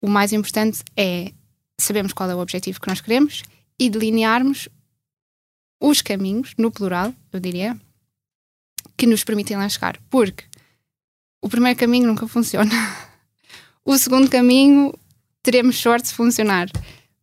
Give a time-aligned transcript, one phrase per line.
[0.00, 1.32] o mais importante é
[1.78, 3.42] sabermos qual é o objetivo que nós queremos
[3.78, 4.68] e delinearmos
[5.80, 7.78] os caminhos, no plural, eu diria,
[8.96, 9.98] que nos permitem lá chegar.
[10.10, 10.44] Porque
[11.40, 12.70] o primeiro caminho nunca funciona.
[13.82, 14.92] O segundo caminho
[15.42, 16.68] teremos sorte de funcionar.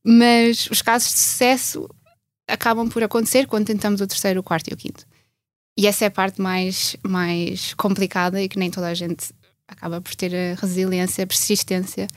[0.04, 1.88] Mas os casos de sucesso
[2.48, 5.06] acabam por acontecer quando tentamos o terceiro, o quarto e o quinto.
[5.78, 9.32] E essa é a parte mais, mais complicada e que nem toda a gente
[9.68, 12.08] acaba por ter a resiliência, a persistência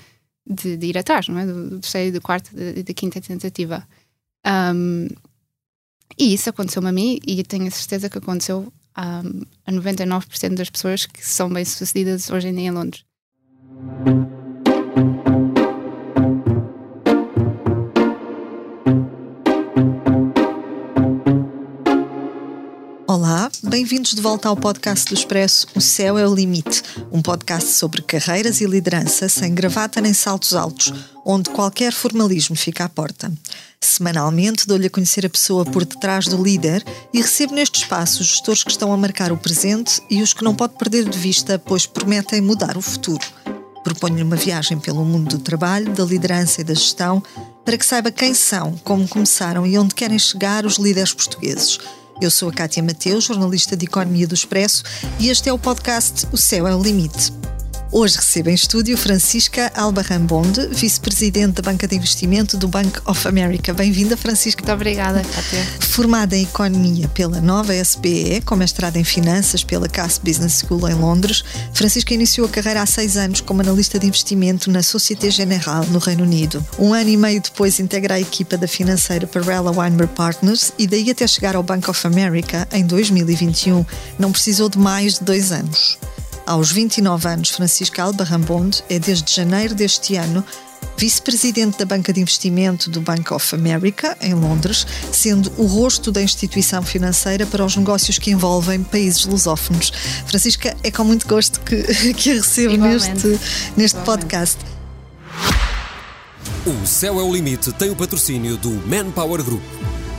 [0.50, 1.46] de, de ir atrás, não é?
[1.46, 3.86] Do, terceiro, do quarto e da quinta tentativa.
[4.44, 5.06] Um,
[6.18, 10.68] e isso aconteceu-me a mim e tenho a certeza que aconteceu um, a 99% das
[10.68, 13.04] pessoas que são bem-sucedidas hoje em dia em Londres.
[23.58, 26.82] Bem-vindos de volta ao podcast do Expresso O Céu é o Limite,
[27.12, 30.94] um podcast sobre carreiras e liderança sem gravata nem saltos altos,
[31.26, 33.30] onde qualquer formalismo fica à porta.
[33.80, 38.28] Semanalmente dou-lhe a conhecer a pessoa por detrás do líder e recebo neste espaço os
[38.28, 41.58] gestores que estão a marcar o presente e os que não pode perder de vista,
[41.58, 43.26] pois prometem mudar o futuro.
[43.84, 47.22] Proponho-lhe uma viagem pelo mundo do trabalho, da liderança e da gestão
[47.64, 51.78] para que saiba quem são, como começaram e onde querem chegar os líderes portugueses–
[52.20, 54.82] eu sou a Cátia Mateus, jornalista de Economia do Expresso,
[55.18, 57.39] e este é o podcast O Céu é o Limite.
[57.92, 63.26] Hoje recebo em estúdio Francisca Albarran Bonde, vice-presidente da banca de investimento do Bank of
[63.26, 63.74] America.
[63.74, 64.62] Bem-vinda, Francisca.
[64.62, 65.66] Muito obrigada, Cátia.
[65.80, 70.94] Formada em Economia pela nova SBE, com mestrado em Finanças pela Cass Business School em
[70.94, 71.42] Londres,
[71.74, 75.98] Francisca iniciou a carreira há seis anos como analista de investimento na Société Générale, no
[75.98, 76.64] Reino Unido.
[76.78, 81.10] Um ano e meio depois integra a equipa da financeira Perella Weinberg Partners e daí
[81.10, 83.84] até chegar ao Bank of America em 2021.
[84.16, 85.98] Não precisou de mais de dois anos.
[86.46, 90.44] Aos 29 anos, Francisca Alba Rambonde é desde janeiro deste ano
[90.96, 96.20] vice-presidente da banca de investimento do Bank of America, em Londres, sendo o rosto da
[96.20, 99.90] instituição financeira para os negócios que envolvem países lusófonos.
[100.26, 103.40] Francisca, é com muito gosto que, que a recebo neste,
[103.76, 104.58] neste podcast.
[106.66, 109.62] O Céu é o Limite tem o patrocínio do Manpower Group.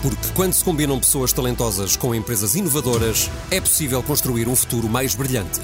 [0.02, 5.14] Porque quando se combinam pessoas talentosas com empresas inovadoras, é possível construir um futuro mais
[5.14, 5.62] brilhante.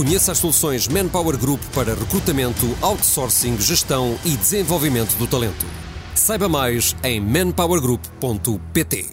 [0.00, 5.66] Conheça as soluções Manpower Group para recrutamento, outsourcing, gestão e desenvolvimento do talento.
[6.14, 9.10] Saiba mais em manpowergroup.pt.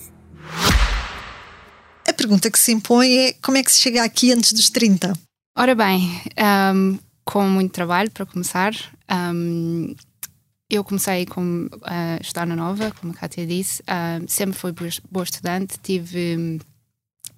[2.07, 5.11] A pergunta que se impõe é como é que se chega aqui antes dos 30?
[5.57, 6.21] Ora bem,
[6.73, 8.73] um, com muito trabalho para começar.
[9.11, 9.93] Um,
[10.69, 13.81] eu comecei com, a estudar na Nova, como a Kátia disse.
[13.81, 14.73] Uh, sempre fui
[15.11, 16.61] boa estudante, tive,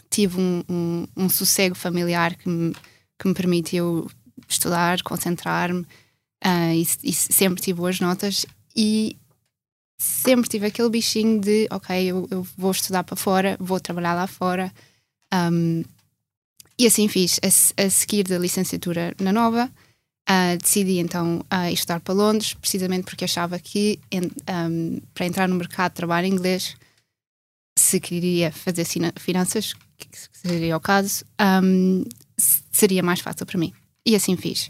[0.08, 2.76] tive um, um, um sossego familiar que me
[3.20, 4.10] que me permitiu
[4.48, 9.18] estudar, concentrar-me uh, e, e, sempre tive boas notas e
[9.98, 14.26] sempre tive aquele bichinho de ok, eu, eu vou estudar para fora, vou trabalhar lá
[14.26, 14.72] fora
[15.34, 15.84] um,
[16.78, 17.40] e assim fiz.
[17.44, 19.70] A, a, seguir da licenciatura na Nova
[20.30, 25.56] uh, decidi então uh, estudar para Londres precisamente porque achava que um, para entrar no
[25.56, 26.78] mercado de trabalho inglês
[27.78, 28.86] se queria fazer
[29.18, 31.26] finanças que seria o caso
[31.64, 32.06] um,
[32.72, 33.74] seria mais fácil para mim.
[34.06, 34.70] E assim fiz.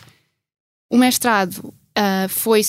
[0.90, 2.62] O mestrado uh, foi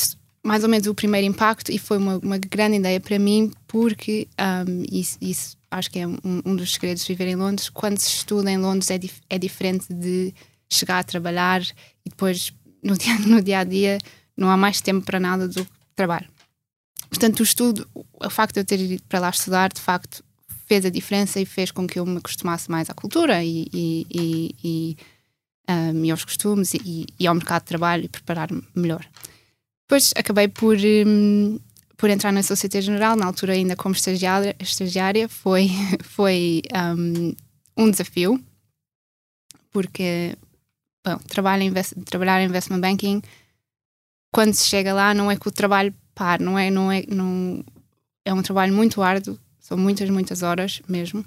[0.43, 4.27] mais ou menos o primeiro impacto e foi uma, uma grande ideia para mim, porque
[4.67, 7.69] um, isso, isso, acho que é um, um, dos segredos de viver em Londres.
[7.69, 10.35] Quando se estuda em Londres é, dif é diferente de
[10.69, 11.63] chegar a trabalhar
[12.05, 13.99] e depois no dia, no dia a dia
[14.37, 16.29] não há mais tempo para nada do que trabalho.
[17.09, 20.25] Portanto, o estudo, o facto de eu ter ido para lá estudar, de facto,
[20.71, 24.55] fez a diferença e fez com que eu me acostumasse mais à cultura e, e,
[24.63, 24.97] e,
[25.69, 29.05] um, e aos costumes e, e, ao mercado de trabalho e preparar-me melhor.
[29.83, 31.59] Depois acabei por, um,
[31.97, 35.71] por entrar na Sociedade General, na altura ainda como estagiária, estagiária foi,
[36.05, 36.63] foi
[36.97, 37.35] um,
[37.77, 38.41] um desafio,
[39.73, 40.37] porque
[41.05, 43.21] bom, trabalho invest, trabalhar em investment banking,
[44.33, 47.65] quando se chega lá, não é que o trabalho par, não é, não é, não,
[48.25, 49.37] é um trabalho muito árduo,
[49.71, 51.25] são muitas, muitas horas mesmo.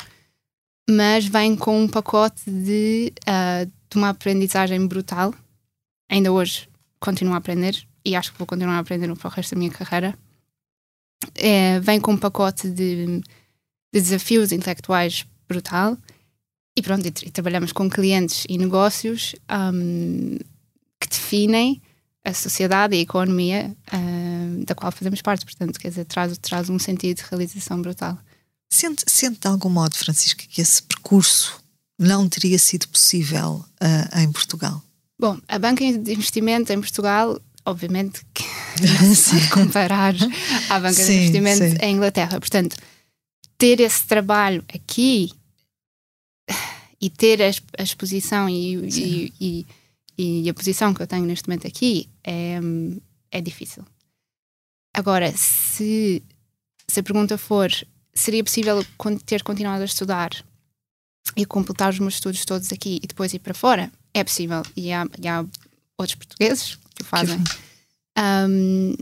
[0.89, 5.33] Mas vem com um pacote de, uh, de uma aprendizagem brutal.
[6.09, 6.67] Ainda hoje
[6.99, 9.71] continuo a aprender e acho que vou continuar a aprender para o resto da minha
[9.71, 10.13] carreira.
[11.35, 13.21] É, vem com um pacote de, de
[13.93, 15.97] desafios intelectuais brutal.
[16.77, 19.35] E pronto, e, e trabalhamos com clientes e negócios
[19.73, 20.37] um,
[20.99, 21.81] que definem
[22.25, 25.45] a sociedade e a economia uh, da qual fazemos parte.
[25.45, 28.17] Portanto, quer dizer, traz, traz um sentido de realização brutal.
[28.73, 31.63] Sente, sente de algum modo, Francisca, que esse percurso
[31.99, 34.81] não teria sido possível uh, em Portugal?
[35.19, 38.43] Bom, a banca de investimento em Portugal, obviamente, que
[39.15, 40.15] se comparar
[40.71, 41.85] à banca sim, de investimento sim.
[41.85, 42.39] em Inglaterra.
[42.39, 42.75] Portanto,
[43.59, 45.31] ter esse trabalho aqui
[46.99, 49.67] e ter a, a exposição e, e, e,
[50.17, 52.59] e, a posição que eu tenho neste momento aqui é,
[53.29, 53.85] é difícil.
[54.95, 56.23] Agora, se,
[56.87, 57.71] se a pergunta for
[58.13, 58.85] seria possível
[59.25, 60.31] ter continuado a estudar
[61.35, 63.91] e completar os meus estudos todos aqui e depois ir para fora?
[64.13, 64.61] É possível.
[64.75, 65.45] E há, e há
[65.97, 67.39] outros portugueses que o fazem.
[68.17, 68.95] Um,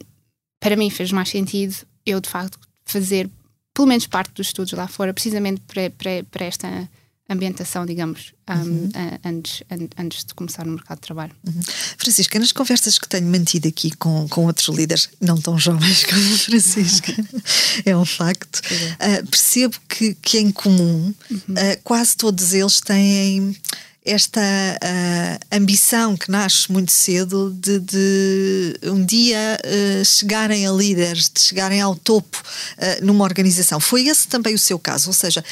[0.60, 1.76] para mim fez mais sentido
[2.06, 3.30] eu, de facto, fazer
[3.74, 6.90] pelo menos parte dos estudos lá fora, precisamente para, para, para esta
[7.32, 8.92] ambientação, digamos, um, uhum.
[9.24, 9.64] antes,
[9.98, 11.32] antes de começar no mercado de trabalho.
[11.46, 11.62] Uhum.
[11.98, 16.34] Francisca, nas conversas que tenho mantido aqui com, com outros líderes, não tão jovens como
[16.34, 17.14] a Francisca,
[17.86, 21.38] é um facto, uh, percebo que, que em comum uhum.
[21.38, 23.56] uh, quase todos eles têm
[24.04, 31.30] esta uh, ambição que nasce muito cedo de, de um dia uh, chegarem a líderes,
[31.30, 32.42] de chegarem ao topo
[32.78, 33.80] uh, numa organização.
[33.80, 35.10] Foi esse também o seu caso?
[35.10, 35.44] Ou seja,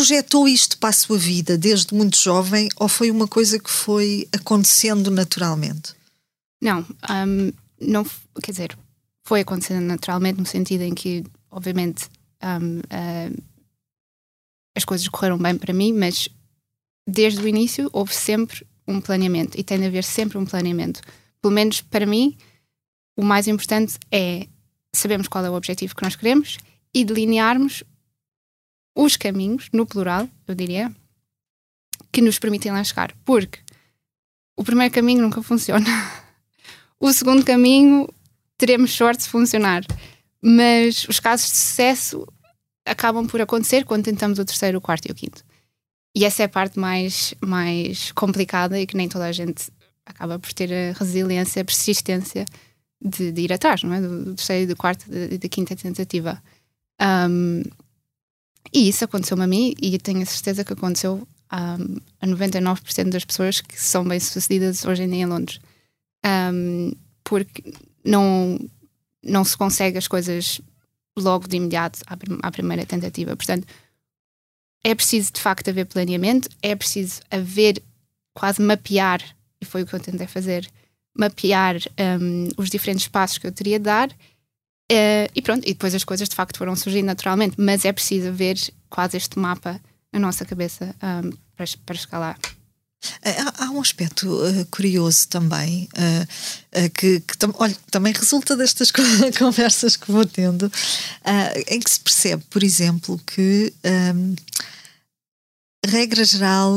[0.00, 4.26] projetou isto para a sua vida desde muito jovem ou foi uma coisa que foi
[4.32, 5.94] acontecendo naturalmente?
[6.58, 8.02] Não, um, não
[8.42, 8.78] quer dizer,
[9.26, 12.08] foi acontecendo naturalmente no sentido em que, obviamente,
[12.42, 12.80] um,
[14.74, 16.30] as coisas correram bem para mim, mas
[17.06, 21.02] desde o início houve sempre um planeamento e tem de haver sempre um planeamento.
[21.42, 22.38] Pelo menos para mim,
[23.18, 24.46] o mais importante é
[24.94, 26.56] sabermos qual é o objetivo que nós queremos
[26.94, 27.84] e delinearmos
[29.02, 30.94] os caminhos, no plural, eu diria,
[32.12, 33.14] que nos permitem lá chegar.
[33.24, 33.60] Porque
[34.56, 35.86] o primeiro caminho nunca funciona.
[37.02, 38.06] O segundo caminho
[38.58, 39.82] teremos sorte se funcionar.
[40.42, 42.26] Mas os casos de sucesso
[42.84, 45.42] acabam por acontecer quando tentamos o terceiro, o quarto e o quinto.
[46.14, 49.70] E essa é a parte mais, mais complicada e que nem toda a gente
[50.04, 52.44] acaba por ter a resiliência, a persistência
[53.00, 54.00] de, de ir atrás, não é?
[54.02, 56.42] Do, do terceiro, do quarto e da quinta tentativa.
[57.00, 57.62] Um,
[58.72, 61.76] e isso aconteceu-me a mim e tenho a certeza que aconteceu a
[62.22, 65.60] 99% das pessoas que são bem-sucedidas hoje em dia em Londres.
[66.24, 66.92] Um,
[67.24, 67.72] porque
[68.04, 68.58] não,
[69.22, 70.60] não se consegue as coisas
[71.18, 73.36] logo de imediato à, à primeira tentativa.
[73.36, 73.66] Portanto,
[74.84, 77.82] é preciso de facto haver planeamento, é preciso haver
[78.32, 79.20] quase mapear,
[79.60, 80.68] e foi o que eu tentei fazer,
[81.16, 81.76] mapear
[82.20, 84.10] um, os diferentes passos que eu teria de dar.
[84.90, 88.28] Uh, e pronto, e depois as coisas de facto foram surgindo naturalmente, mas é preciso
[88.28, 88.58] haver
[88.88, 89.80] quase este mapa
[90.12, 92.36] na nossa cabeça um, para, para lá.
[93.24, 98.56] Há, há um aspecto uh, curioso também, uh, uh, que, que tam, olha, também resulta
[98.56, 98.90] destas
[99.38, 100.70] conversas que vou tendo,
[101.68, 103.72] em que se percebe, por exemplo, que,
[104.14, 104.34] um,
[105.86, 106.74] regra geral,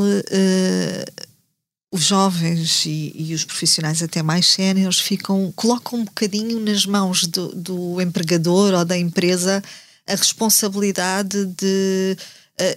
[1.94, 7.24] os jovens e, e, os profissionais até mais séniores ficam, colocam um bocadinho nas mãos
[7.24, 9.62] do, do empregador ou da empresa
[10.04, 12.16] a responsabilidade de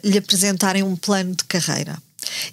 [0.04, 1.98] lhe apresentarem um plano de carreira.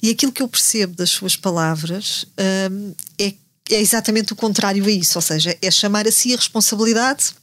[0.03, 2.25] E aquilo que eu percebo das suas palavras
[2.73, 3.35] um, é,
[3.71, 7.35] é exatamente o contrário a isso, ou seja, é chamar a si a responsabilidade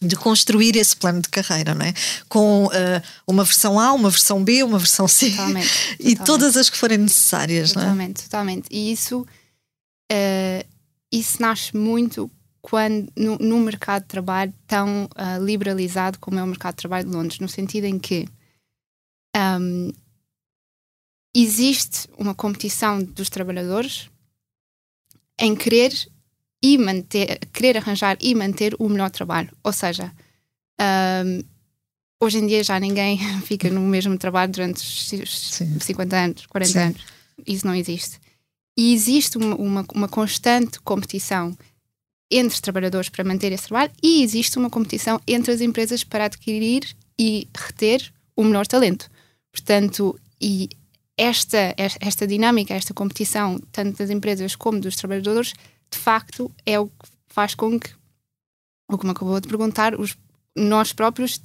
[0.00, 1.92] de construir esse plano de carreira, não é?
[2.28, 2.70] Com uh,
[3.26, 5.68] uma versão A, uma versão B, uma versão C totalmente,
[5.98, 6.24] e totalmente.
[6.24, 8.24] todas as que forem necessárias, totalmente, não é?
[8.24, 10.66] Totalmente, E isso, uh,
[11.10, 12.30] isso nasce muito
[12.60, 17.08] quando no, no mercado de trabalho tão uh, liberalizado como é o mercado de trabalho
[17.08, 18.28] de Londres, no sentido em que
[19.36, 19.92] um,
[21.34, 24.10] existe uma competição dos trabalhadores
[25.38, 25.92] em querer
[26.62, 29.50] e manter, querer arranjar e manter o melhor trabalho.
[29.62, 30.12] Ou seja,
[30.80, 31.42] um,
[32.20, 35.78] hoje em dia já ninguém fica no mesmo trabalho durante Sim.
[35.78, 36.78] 50 anos, 40 Sim.
[36.78, 37.02] anos.
[37.46, 38.18] Isso não existe.
[38.76, 41.56] E existe uma, uma, uma, constante competição
[42.30, 46.84] entre trabalhadores para manter esse trabalho e existe uma competição entre as empresas para adquirir
[47.18, 49.10] e reter o melhor talento.
[49.50, 50.68] Portanto, e
[51.16, 55.52] esta, esta dinâmica, esta competição, tanto das empresas como dos trabalhadores,
[55.90, 57.90] de facto é o que faz com que,
[58.90, 60.16] o que me acabou de perguntar, os,
[60.56, 61.40] nós próprios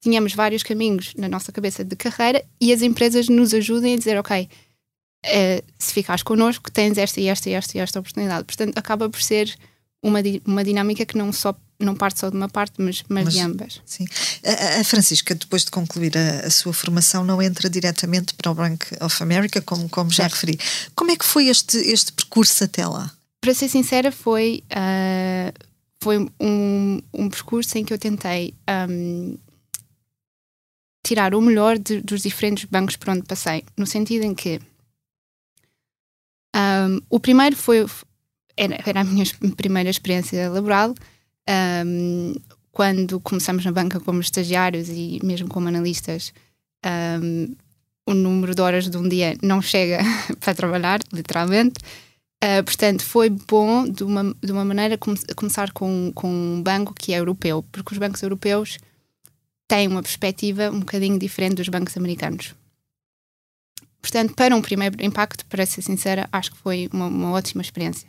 [0.00, 4.18] tínhamos vários caminhos na nossa cabeça de carreira e as empresas nos ajudem a dizer,
[4.18, 4.48] ok,
[5.24, 8.44] uh, se ficares connosco, tens esta e esta e esta e esta oportunidade.
[8.44, 9.54] Portanto, acaba por ser
[10.02, 13.34] uma, uma dinâmica que não só não parte só de uma parte, mas, mas, mas
[13.34, 13.82] de ambas.
[13.84, 14.06] Sim.
[14.42, 18.54] A, a, Francisca, depois de concluir a, a, sua formação, não entra diretamente para o
[18.54, 20.58] Bank of America, como, como já referi.
[20.94, 23.12] Como é que foi este, este percurso até lá?
[23.46, 25.66] Para ser sincera, foi, uh,
[26.02, 28.52] foi um, um percurso em que eu tentei
[28.90, 29.38] um,
[31.06, 34.60] tirar o melhor de, dos diferentes bancos por onde passei, no sentido em que
[36.56, 37.86] um, o primeiro foi
[38.56, 39.24] era, era a minha
[39.56, 40.92] primeira experiência laboral.
[41.48, 42.34] Um,
[42.72, 46.32] quando começamos na banca como estagiários e mesmo como analistas,
[47.22, 47.54] um,
[48.06, 50.00] o número de horas de um dia não chega
[50.40, 51.74] para trabalhar, literalmente.
[52.42, 56.94] Uh, portanto, foi bom de uma, de uma maneira come, começar com, com um banco
[56.94, 58.78] que é europeu, porque os bancos europeus
[59.66, 62.54] têm uma perspectiva um bocadinho diferente dos bancos americanos.
[64.00, 68.08] Portanto, para um primeiro impacto, para ser sincera, acho que foi uma, uma ótima experiência.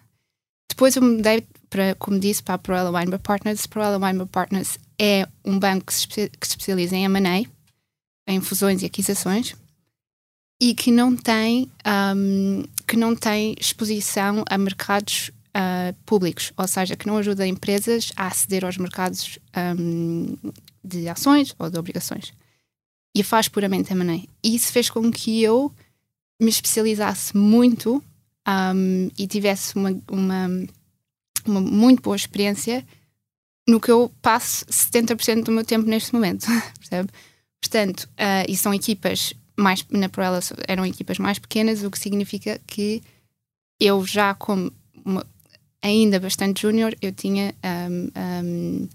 [0.69, 3.65] Depois eu mudei, para, como disse, para a Proella Weinberg Partners.
[3.65, 7.49] A Proella Weinberg Partners é um banco que se, que se especializa em M&A,
[8.27, 9.55] em fusões e aquisições,
[10.59, 11.71] e que não tem,
[12.15, 18.11] um, que não tem exposição a mercados uh, públicos, ou seja, que não ajuda empresas
[18.15, 19.37] a aceder aos mercados
[19.77, 20.35] um,
[20.83, 22.33] de ações ou de obrigações.
[23.15, 24.27] E faz puramente M&A.
[24.43, 25.71] Isso fez com que eu
[26.41, 28.03] me especializasse muito
[28.47, 30.47] um, e tivesse uma, uma,
[31.45, 32.85] uma muito boa experiência
[33.67, 36.47] no que eu passo 70% do meu tempo neste momento,
[36.79, 37.09] percebe?
[37.61, 42.59] Portanto, uh, e são equipas mais, na Proela eram equipas mais pequenas, o que significa
[42.67, 43.01] que
[43.79, 44.71] eu já como
[45.03, 45.25] uma,
[45.81, 47.53] ainda bastante júnior, eu tinha
[47.89, 48.89] um, um,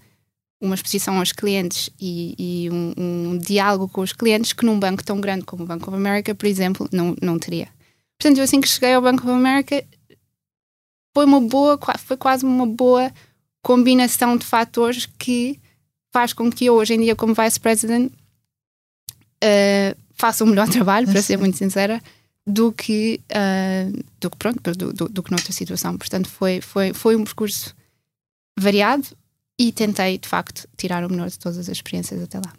[0.61, 5.03] uma exposição aos clientes e, e um, um, diálogo com os clientes que num banco
[5.03, 7.67] tão grande como o Bank of America, por exemplo, não, não teria.
[8.17, 9.83] Portanto, eu assim que cheguei ao Bank of America
[11.13, 13.11] foi uma boa, foi quase uma boa
[13.61, 15.59] combinação de fatores que
[16.11, 18.11] faz com que eu hoje em dia como Vice President
[19.43, 22.01] uh, faça um melhor trabalho, para ser muito sincera,
[22.47, 25.97] do que, uh, do que pronto, do, do, do, que noutra situação.
[25.97, 27.75] Portanto, foi, foi, foi um percurso
[28.57, 29.05] variado
[29.59, 32.53] e tentei, de facto, tirar o melhor de todas as experiências até lá.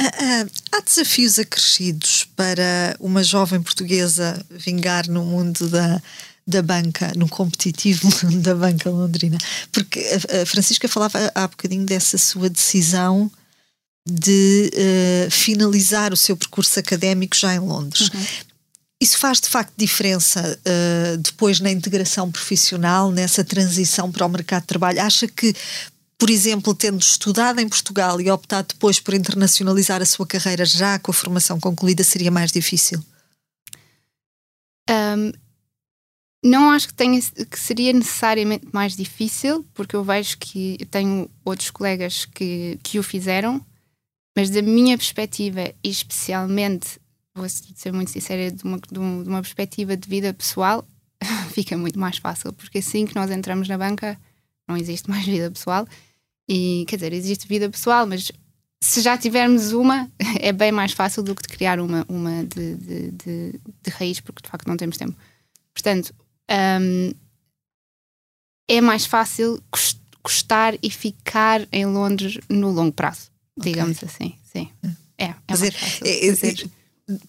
[0.00, 6.00] Uh, há desafios acrescidos para uma jovem portuguesa vingar no mundo da,
[6.46, 9.36] da banca, no competitivo mundo da banca londrina?
[9.72, 10.00] Porque
[10.42, 13.30] a Francisca falava há bocadinho dessa sua decisão
[14.10, 18.08] de uh, finalizar o seu percurso académico já em Londres.
[18.08, 18.26] Uhum.
[19.00, 24.62] Isso faz de facto diferença uh, depois na integração profissional, nessa transição para o mercado
[24.62, 25.00] de trabalho?
[25.00, 25.54] Acha que,
[26.18, 30.98] por exemplo, tendo estudado em Portugal e optado depois por internacionalizar a sua carreira já
[30.98, 33.02] com a formação concluída, seria mais difícil?
[34.90, 35.32] Um,
[36.44, 41.70] não acho que, tenha, que seria necessariamente mais difícil, porque eu vejo que tenho outros
[41.70, 43.64] colegas que, que o fizeram
[44.40, 46.98] mas da minha perspectiva, e especialmente,
[47.34, 50.82] vou ser muito sincera, de uma, de uma perspectiva de vida pessoal,
[51.52, 54.18] fica muito mais fácil, porque assim que nós entramos na banca,
[54.66, 55.86] não existe mais vida pessoal.
[56.48, 58.32] E quer dizer, existe vida pessoal, mas
[58.82, 62.76] se já tivermos uma, é bem mais fácil do que de criar uma, uma de,
[62.76, 65.14] de, de, de raiz, porque de facto não temos tempo.
[65.74, 66.14] Portanto,
[66.80, 67.12] um,
[68.70, 69.62] é mais fácil
[70.22, 74.08] custar e ficar em Londres no longo prazo digamos okay.
[74.08, 74.34] assim.
[74.52, 74.70] Sim.
[75.18, 76.54] É, é, é, é, é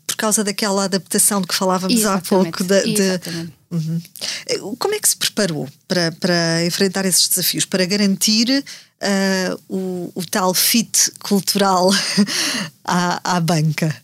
[0.05, 2.27] por causa daquela adaptação de que falávamos Exatamente.
[2.27, 2.63] há pouco.
[2.63, 3.51] De, de...
[3.71, 4.75] Uhum.
[4.77, 8.63] Como é que se preparou para, para enfrentar esses desafios, para garantir
[9.01, 11.89] uh, o, o, tal fit cultural
[12.83, 13.95] à, à banca?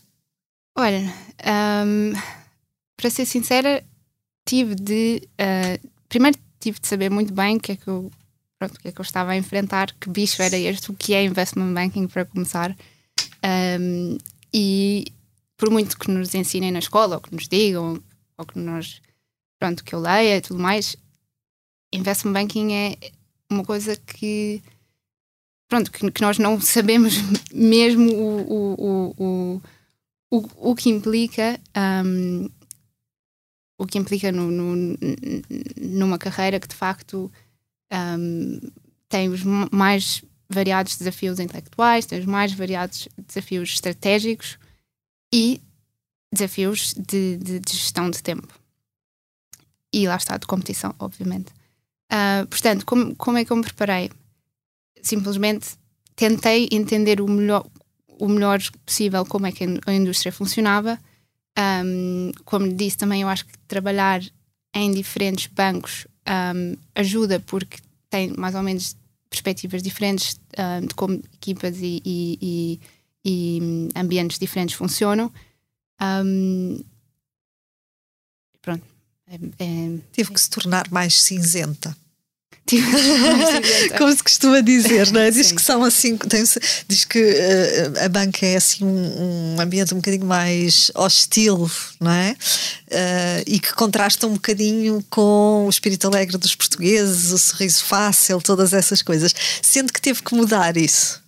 [0.78, 1.14] Olha,
[1.86, 2.14] um,
[2.96, 3.84] para ser sincera,
[4.48, 5.22] tive de.
[5.34, 8.12] Uh, primeiro tive de saber muito bem o que é que eu
[8.60, 11.14] pronto, o que é que eu estava a enfrentar, que bicho era este, o que
[11.14, 12.76] é investment banking para começar.
[13.80, 14.18] Um,
[14.54, 15.06] e
[15.56, 18.02] por muito que nos ensinem na escola, ou que nos digam,
[18.38, 19.02] ou que nós,
[19.60, 20.96] pronto, que eu leia e tudo mais,
[21.92, 22.98] investment banking é
[23.50, 24.62] uma coisa que
[25.68, 27.16] pronto, que, que nós não sabemos
[27.54, 29.62] mesmo o, o, o,
[30.32, 31.60] o, o que implica
[32.06, 32.50] um,
[33.78, 34.98] o que implica no, no,
[35.80, 37.32] numa carreira que de facto
[37.92, 38.60] um,
[39.10, 44.58] tem os mais variados desafios intelectuais, tem os mais variados desafios estratégicos
[45.34, 45.62] e
[46.32, 48.48] desafios de, de, de gestão de tempo.
[49.94, 51.52] E lá está, de competição, obviamente.
[52.12, 54.10] Uh, portanto, como, como é que eu me preparei?
[55.02, 55.78] Simplesmente
[56.16, 57.66] tentei entender o melhor,
[58.08, 61.00] o melhor possível como é que a indústria funcionava.
[61.58, 64.22] Um, como disse, também eu acho que trabalhar
[64.74, 67.78] em diferentes bancos um, ajuda porque
[68.10, 68.96] tem mais ou menos
[69.30, 72.80] perspectivas diferentes um, de como equipas e, e, e,
[73.26, 75.32] e hum, ambientes diferentes funcionam.
[76.02, 76.84] Um,
[78.62, 78.84] pronto.
[79.28, 80.00] É, é,
[80.34, 81.96] que se tornar mais cinzenta.
[82.68, 82.86] Tive
[83.98, 85.32] Como se costuma dizer, não é?
[85.32, 85.56] Diz Sim.
[85.56, 86.44] que são assim, tem,
[86.88, 92.12] diz que uh, a banca é assim um, um, ambiente um bocadinho mais hostil, não
[92.12, 92.36] é?
[92.92, 98.42] Uh, e que contrasta um bocadinho com o espírito alegre dos portugueses, o sorriso fácil,
[98.42, 99.34] todas essas coisas.
[99.62, 101.24] Sendo que teve que mudar isso.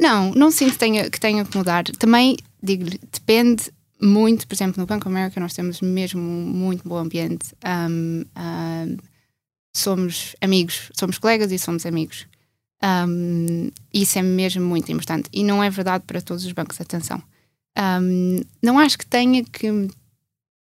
[0.00, 1.84] Não, não sinto que tenha que, tenha que mudar.
[1.98, 7.48] Também, digo depende muito, por exemplo, no Banco América nós temos mesmo muito bom ambiente.
[7.64, 8.96] Um, um,
[9.74, 12.26] somos amigos, somos colegas e somos amigos.
[12.82, 15.28] Um, isso é mesmo muito importante.
[15.32, 17.22] E não é verdade para todos os bancos, atenção.
[17.76, 19.68] Um, não acho que tenha que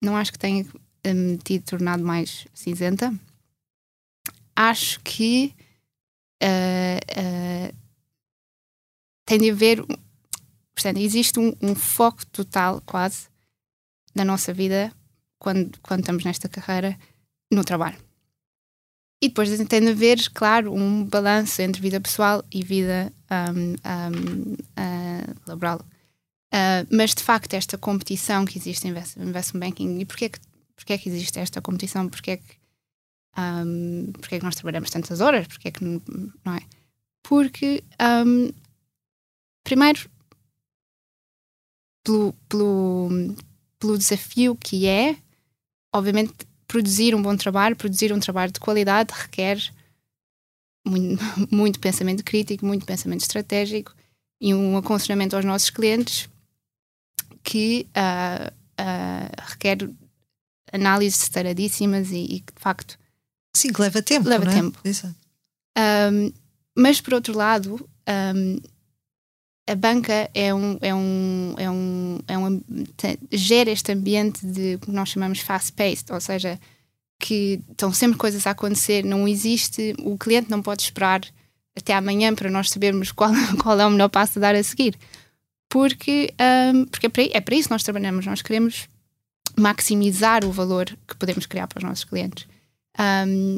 [0.01, 0.65] não acho que tenha
[1.05, 3.13] me tido tornado mais cinzenta.
[4.55, 5.53] Acho que
[6.43, 7.75] uh, uh,
[9.25, 9.83] tem de haver
[10.75, 13.29] portanto, existe um, um, foco total quase
[14.13, 14.91] da nossa vida
[15.39, 16.97] quando, quando estamos nesta carreira
[17.51, 17.97] no trabalho.
[19.23, 24.53] E depois tem de haver, claro, um balanço entre vida pessoal e vida um, um,
[24.53, 25.79] uh, laboral.
[26.51, 30.39] Uh, mas de facto, esta competição que existe em investment banking, e porquê que,
[30.75, 32.09] porquê que existe esta competição?
[32.09, 32.57] Porquê que,
[33.37, 35.45] um, porquê que nós trabalhamos tantas horas?
[35.45, 36.61] Porquê que não é?
[37.23, 37.83] Porque,
[38.25, 38.51] um,
[39.63, 40.09] primeiro,
[42.03, 43.09] pelo, pelo,
[43.79, 45.15] pelo desafio que é,
[45.93, 46.33] obviamente,
[46.71, 49.59] produzir um bom trabalho, produzir um trabalho de qualidade requer
[50.87, 53.93] muito, muito pensamento crítico, muito pensamento estratégico
[54.39, 56.29] e um aconselhamento aos nossos clientes
[57.43, 58.47] que uh,
[58.79, 59.79] uh, requer
[60.71, 62.97] análises estaradíssimas e, e, de facto.
[63.53, 64.29] Sim, que leva tempo.
[64.29, 64.53] Leva é?
[64.53, 64.79] tempo.
[65.77, 66.31] Um,
[66.73, 67.85] mas, por outro lado,
[68.33, 68.61] um,
[69.71, 72.61] a banca é um, é um, é um, é um,
[73.31, 76.59] gera este ambiente de que nós chamamos fast-paced, ou seja,
[77.17, 81.21] que estão sempre coisas a acontecer, não existe, o cliente não pode esperar
[81.73, 84.97] até amanhã para nós sabermos qual, qual é o melhor passo a dar a seguir.
[85.69, 86.33] Porque,
[86.73, 88.89] um, porque é, para, é para isso que nós trabalhamos, nós queremos
[89.57, 92.45] maximizar o valor que podemos criar para os nossos clientes.
[92.99, 93.57] Um,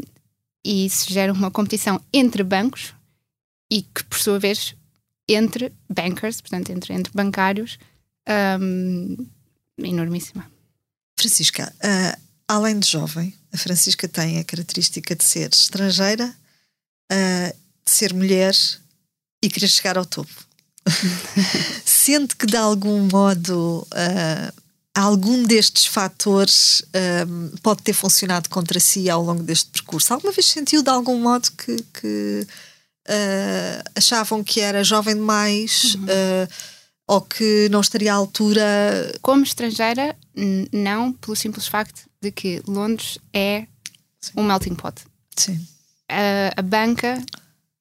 [0.63, 2.93] e isso gera uma competição entre bancos
[3.71, 4.75] e que, por sua vez,
[5.27, 7.77] entre bankers, portanto, entre, entre bancários,
[8.59, 9.17] um,
[9.77, 10.49] enormíssima.
[11.17, 16.33] Francisca, uh, além de jovem, a Francisca tem a característica de ser estrangeira,
[17.11, 18.55] uh, de ser mulher
[19.41, 20.45] e querer chegar ao topo.
[21.85, 24.61] Sente que de algum modo uh,
[24.93, 26.83] algum destes fatores
[27.63, 30.13] pode ter funcionado contra si ao longo deste percurso?
[30.13, 32.47] Alguma vez sentiu de algum modo que, que
[33.07, 36.03] uh, achavam que era jovem demais uhum.
[36.03, 36.53] uh,
[37.07, 38.63] ou que não estaria à altura.
[39.21, 40.15] Como estrangeira,
[40.71, 43.67] não, pelo simples facto de que Londres é
[44.19, 44.31] Sim.
[44.37, 45.01] um melting pot.
[45.35, 45.65] Sim.
[46.09, 47.21] A, a banca,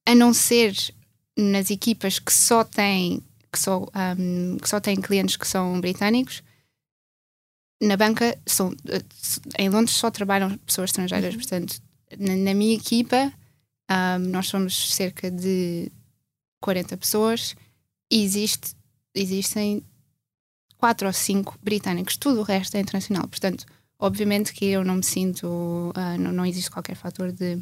[0.07, 0.75] a não ser
[1.37, 3.87] nas equipas que só têm que só,
[4.19, 6.43] um, que só têm clientes que são britânicos,
[7.83, 8.75] na banca são,
[9.59, 11.41] em Londres só trabalham pessoas estrangeiras, uhum.
[11.41, 11.83] portanto,
[12.19, 13.31] na, na, minha equipa
[13.93, 15.91] um, nós somos cerca de
[16.61, 17.55] 40 pessoas
[18.11, 18.75] e existe,
[19.15, 19.83] existem
[20.79, 23.29] quatro ou cinco britânicos, tudo o resto é internacional.
[23.29, 23.67] Portanto,
[23.99, 27.59] obviamente que eu não me sinto, uh, não, não, existe qualquer fator de,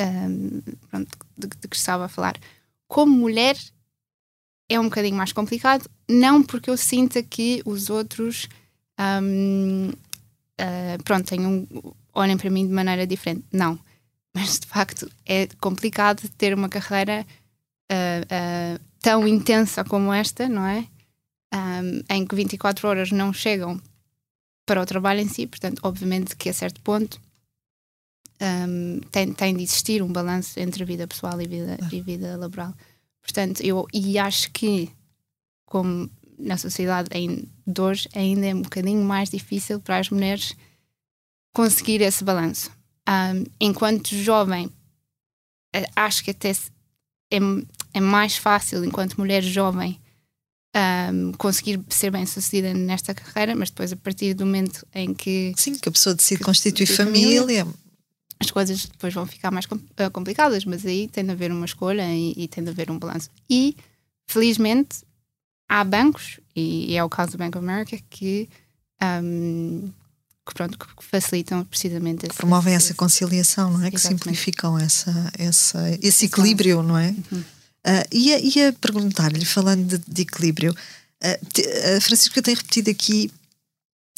[0.00, 2.36] um, pronto, de, de, que estava a falar.
[2.88, 3.56] Como mulher
[4.68, 8.48] é um bocadinho mais complicado, não porque eu sinta que os outros
[9.22, 11.66] um, uh, pronto, tenham,
[12.12, 13.44] olhem para mim de maneira diferente.
[13.52, 13.78] Não
[14.34, 17.24] mas de facto é complicado ter uma carreira
[17.90, 20.86] uh, uh, tão intensa como esta, não é?
[21.54, 23.80] Um, em que 24 horas não chegam
[24.66, 27.20] para o trabalho em si, portanto, obviamente que a certo ponto
[28.40, 32.36] um, tem, tem de existir um balanço entre a vida pessoal e vida, e vida
[32.36, 32.74] laboral.
[33.22, 34.90] Portanto, eu e acho que,
[35.64, 40.56] como na sociedade de hoje, ainda é um bocadinho mais difícil para as mulheres
[41.54, 42.70] conseguir esse balanço
[43.08, 44.70] um, enquanto jovem,
[45.96, 47.38] acho que até é,
[47.94, 50.00] é mais fácil, enquanto mulher jovem,
[51.12, 55.52] um, conseguir ser bem sucedida nesta carreira, mas depois, a partir do momento em que.
[55.56, 57.66] Sim, que a pessoa decide constituir família, família.
[58.40, 62.04] As coisas depois vão ficar mais eh, complicadas, mas aí tem de haver uma escolha
[62.12, 63.30] e, e tem de haver um balanço.
[63.48, 63.76] E,
[64.26, 64.98] felizmente,
[65.68, 68.48] há bancos, e é o caso do Bank of America, que
[69.22, 69.90] um,
[70.46, 73.88] que, pronto, que facilitam precisamente esse, promovem esse, essa conciliação, não é?
[73.88, 74.00] Exatamente.
[74.00, 77.14] Que simplificam essa, essa, esse equilíbrio, não é?
[77.32, 77.40] Uhum.
[77.86, 83.30] Uh, ia, ia perguntar-lhe, falando de, de equilíbrio, uh, te, uh, Francisco tem repetido aqui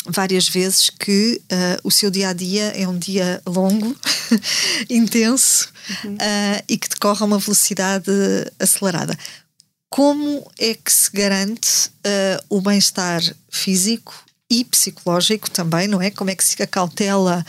[0.08, 3.96] várias vezes que uh, o seu dia a dia é um dia longo,
[4.90, 5.68] intenso
[6.04, 6.14] uhum.
[6.14, 8.10] uh, e que decorre a uma velocidade
[8.58, 9.16] acelerada.
[9.88, 11.90] Como é que se garante
[12.50, 16.10] o bem-estar físico e psicológico também, não é?
[16.10, 17.44] Como é que se acautela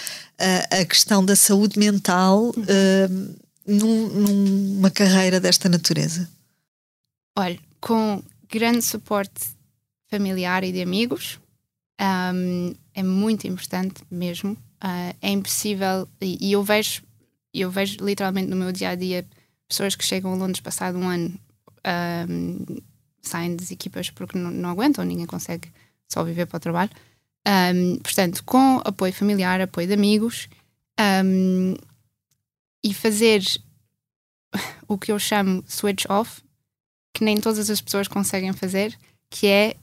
[0.71, 3.35] a questão da saúde mental uhum.
[3.65, 6.29] num, numa carreira desta natureza?
[7.37, 9.57] Olha, com grande suporte
[10.09, 11.39] familiar e de amigos,
[11.99, 14.53] um, é muito importante mesmo.
[14.83, 17.01] Uh, é impossível, e, e, eu vejo,
[17.53, 19.25] eu vejo literalmente no meu dia a dia
[19.67, 21.37] pessoas que chegam a Londres passado um ano
[22.29, 22.77] um,
[23.21, 25.69] saem das equipas porque não, não, aguentam, ninguém consegue
[26.07, 26.91] só viver para o trabalho.
[27.47, 30.49] Um, portanto, com apoio familiar, apoio de amigos
[32.83, 33.43] e fazer
[34.87, 36.41] o que eu chamo switch off,
[37.13, 38.97] que nem todas as pessoas conseguem fazer,
[39.29, 39.75] que é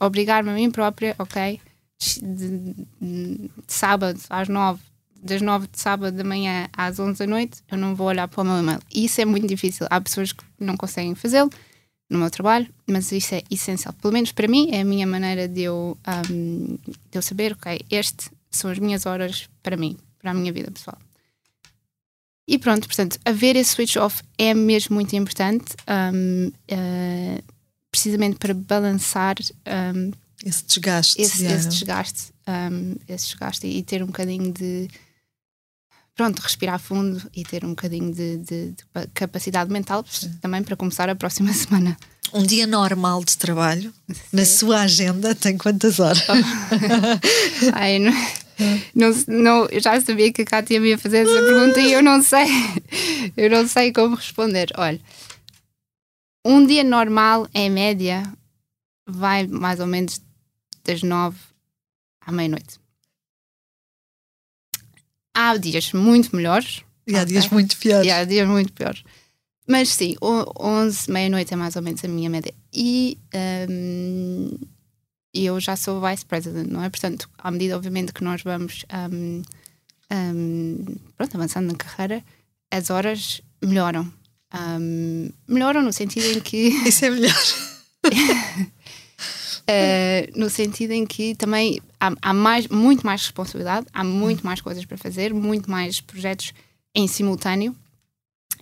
[0.00, 1.60] obrigar-me a mim própria, ok,
[1.98, 4.80] de, de, de, sábado às nove,
[5.22, 8.40] das nove de sábado da manhã às onze da noite, eu não vou olhar para
[8.40, 8.80] o meu e-mail.
[8.92, 9.86] Isso é muito difícil.
[9.90, 11.50] Há pessoas que não conseguem fazê-lo
[12.10, 13.94] no meu trabalho, mas isso é essencial.
[13.94, 15.96] Pelo menos para mim, é a minha maneira de eu,
[16.30, 20.52] um, de eu saber, ok, este são as minhas horas para mim, para a minha
[20.52, 20.98] vida pessoal.
[22.48, 25.76] E pronto, portanto, haver esse switch off é mesmo muito importante.
[25.88, 27.42] Um, uh,
[27.90, 29.36] precisamente para balançar
[29.94, 30.10] um,
[30.44, 32.32] esse desgaste, esse, esse desgaste,
[33.08, 34.88] esse desgaste e ter um bocadinho de
[36.14, 40.32] pronto, respirar fundo e ter um bocadinho de, de, de capacidade mental Sim.
[40.40, 41.96] também para começar a próxima semana.
[42.32, 44.20] Um dia normal de trabalho Sim.
[44.32, 46.22] na sua agenda tem quantas horas?
[47.74, 48.12] Ai, não,
[48.94, 52.02] não, não, eu já sabia que a Cátia me ia fazer essa pergunta e eu
[52.02, 52.46] não sei,
[53.36, 54.68] eu não sei como responder.
[54.76, 55.00] Olha,
[56.44, 58.22] um dia normal, em média,
[59.06, 60.20] vai mais ou menos
[60.84, 61.38] das nove
[62.20, 62.78] à meia-noite.
[65.40, 66.82] Há dias muito melhores.
[67.06, 67.32] E há okay?
[67.32, 68.06] dias muito piores.
[68.06, 69.02] E há dias muito piores.
[69.66, 72.52] Mas sim, 11, meia-noite é mais ou menos a minha média.
[72.72, 73.16] E
[73.68, 74.58] um,
[75.32, 76.90] eu já sou vice president, não é?
[76.90, 79.42] Portanto, à medida, obviamente, que nós vamos um,
[80.12, 80.84] um,
[81.16, 82.24] pronto, avançando na carreira,
[82.70, 84.12] as horas melhoram
[84.52, 86.56] um, melhoram no sentido em que.
[86.86, 87.34] Isso é melhor.
[89.62, 94.60] uh, no sentido em que também há, há, mais, muito mais responsabilidade, há muito mais
[94.60, 96.52] coisas para fazer, muito mais projetos
[96.94, 97.74] em simultâneo.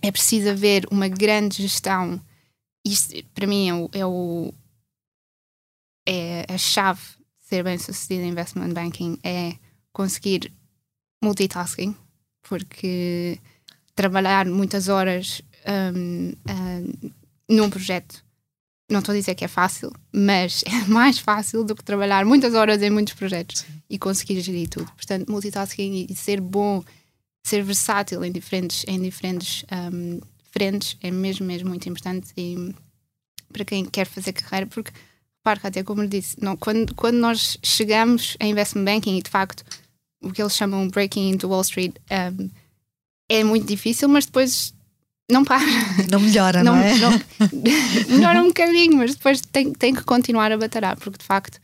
[0.01, 2.21] É preciso haver uma grande gestão.
[2.85, 4.53] Isto, para mim, é, o, é, o,
[6.07, 9.55] é a chave de ser bem sucedido em investment banking é
[9.91, 10.51] conseguir
[11.21, 11.95] multitasking,
[12.43, 13.37] porque
[13.93, 17.11] trabalhar muitas horas um, um,
[17.49, 18.23] num projeto.
[18.89, 22.53] Não estou a dizer que é fácil, mas é mais fácil do que trabalhar muitas
[22.53, 23.81] horas em muitos projetos Sim.
[23.89, 24.91] e conseguir gerir tudo.
[24.93, 26.83] Portanto, multitasking e ser bom,
[27.43, 30.19] ser versátil em diferentes, em diferentes um,
[30.51, 32.73] frentes é mesmo, mesmo muito importante e
[33.51, 34.91] para quem quer fazer carreira, porque
[35.37, 39.29] repare até como eu disse, não, quando, quando nós chegamos a investment banking e de
[39.29, 39.63] facto
[40.21, 42.49] o que eles chamam breaking into Wall Street um,
[43.29, 44.73] é muito difícil, mas depois
[45.29, 45.63] não para.
[46.09, 46.95] Não melhora, não, não é?
[46.97, 47.11] Não,
[48.09, 51.59] melhora um bocadinho, mas depois tem, tem que continuar a batalhar, porque de facto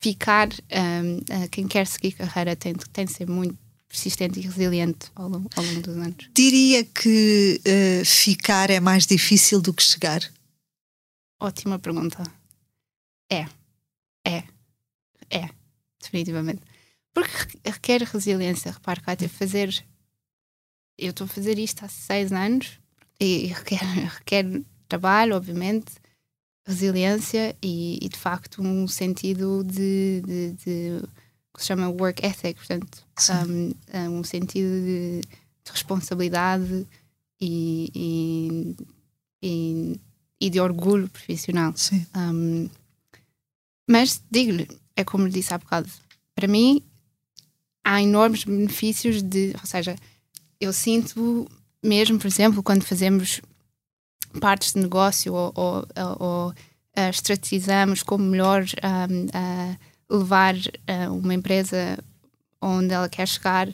[0.00, 3.56] ficar, um, quem quer seguir carreira tem, tem de ser muito
[3.88, 6.28] persistente e resiliente ao longo, ao longo dos anos.
[6.34, 10.22] Diria que uh, ficar é mais difícil do que chegar?
[11.38, 12.22] Ótima pergunta.
[13.30, 13.46] É.
[14.26, 14.44] É.
[15.30, 15.50] É.
[16.00, 16.62] Definitivamente.
[17.12, 18.72] Porque requer resiliência.
[18.72, 19.84] Repare, Cátia, fazer.
[20.98, 22.78] Eu estou a fazer isto há seis anos
[23.22, 23.82] e requer,
[24.18, 25.92] requer trabalho, obviamente,
[26.66, 31.02] resiliência e, e, de facto um sentido de, de, de,
[31.54, 33.04] que se chama work ethic, portanto,
[33.48, 35.20] um, um, sentido de,
[35.64, 36.86] de responsabilidade
[37.40, 38.76] e,
[39.42, 40.00] e,
[40.40, 41.74] e, de orgulho profissional.
[42.16, 42.68] Um,
[43.88, 45.90] mas digo-lhe, é como lhe disse há bocado,
[46.34, 46.82] para mim
[47.84, 49.96] há enormes benefícios de, ou seja,
[50.60, 51.48] eu sinto
[51.82, 53.40] mesmo, por exemplo, quando fazemos
[54.40, 55.86] partes de negócio ou, ou,
[56.18, 59.78] ou uh, estrategizamos como melhor um, uh,
[60.18, 61.98] levar uh, uma empresa
[62.60, 63.68] onde ela quer chegar,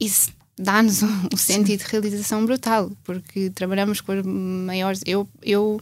[0.00, 5.02] isso dá-nos um, um sentido de realização brutal, porque trabalhamos com os maiores.
[5.06, 5.80] Eu, eu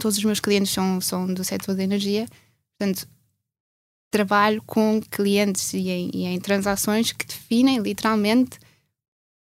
[0.00, 2.26] todos os meus clientes são, são do setor da energia,
[2.76, 3.06] portanto,
[4.10, 8.58] trabalho com clientes e em, e em transações que definem literalmente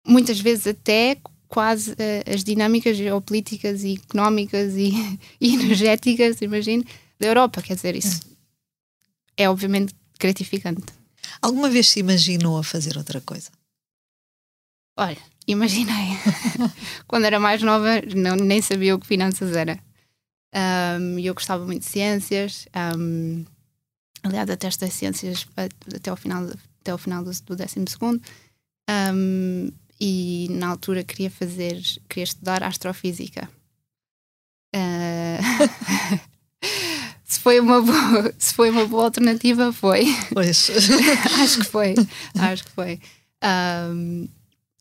[0.07, 1.17] muitas vezes até
[1.49, 4.93] quase uh, as dinâmicas geopolíticas e económicas e,
[5.40, 6.85] e energéticas, imagino,
[7.19, 7.62] da Europa.
[7.62, 8.21] Quer dizer, isso
[9.37, 10.83] é obviamente gratificante.
[11.40, 13.51] Alguma vez se imaginou a fazer outra coisa?
[14.97, 16.17] Olha, imaginei.
[17.07, 19.79] Quando era mais nova, não, nem sabia o que finanças era.
[20.55, 22.67] Um, eu gostava muito de ciências.
[22.97, 23.45] Um,
[24.23, 25.47] aliás, até estas ciências
[25.95, 26.49] até ao final,
[26.81, 28.23] até ao final do, do décimo segundo.
[28.88, 29.71] Um,
[30.07, 33.49] e na altura queria fazer, queria estudar astrofísica.
[34.77, 36.21] Uh,
[37.25, 40.05] se foi uma boa, se foi uma boa alternativa, foi.
[40.31, 40.69] Pois.
[41.40, 41.95] acho que foi.
[42.38, 43.01] Acho que foi.
[43.43, 44.29] Um,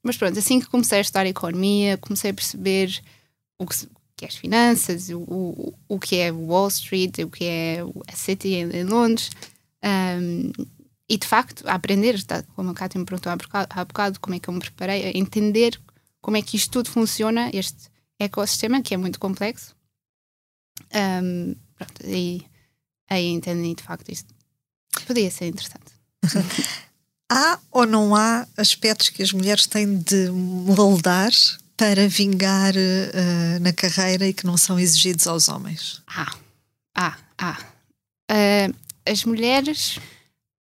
[0.03, 3.01] mas pronto, assim que comecei a estudar economia, comecei a perceber
[3.57, 7.45] o que, que é as finanças, o, o, o que é Wall Street, o que
[7.45, 7.77] é
[8.09, 9.29] a City em, em Londres.
[9.81, 10.51] Um,
[11.09, 12.15] e de facto, a aprender,
[12.55, 15.05] como a Cátia me perguntou há bocado, há bocado, como é que eu me preparei,
[15.05, 15.79] a entender
[16.21, 19.75] como é que isto tudo funciona, este ecossistema que é muito complexo.
[20.93, 22.45] Um, pronto, aí,
[23.09, 24.33] aí entendi de facto isto.
[25.05, 25.91] Podia ser interessante.
[27.29, 31.31] há ou não há aspectos que as mulheres têm de moldar
[31.75, 36.01] para vingar uh, na carreira e que não são exigidos aos homens?
[36.07, 36.33] Há,
[36.95, 37.57] há, há.
[39.05, 39.99] As mulheres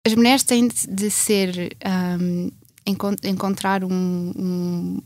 [0.06, 1.78] as mulheres têm de, ser
[2.20, 2.52] um,
[3.24, 5.02] encontrar um, um,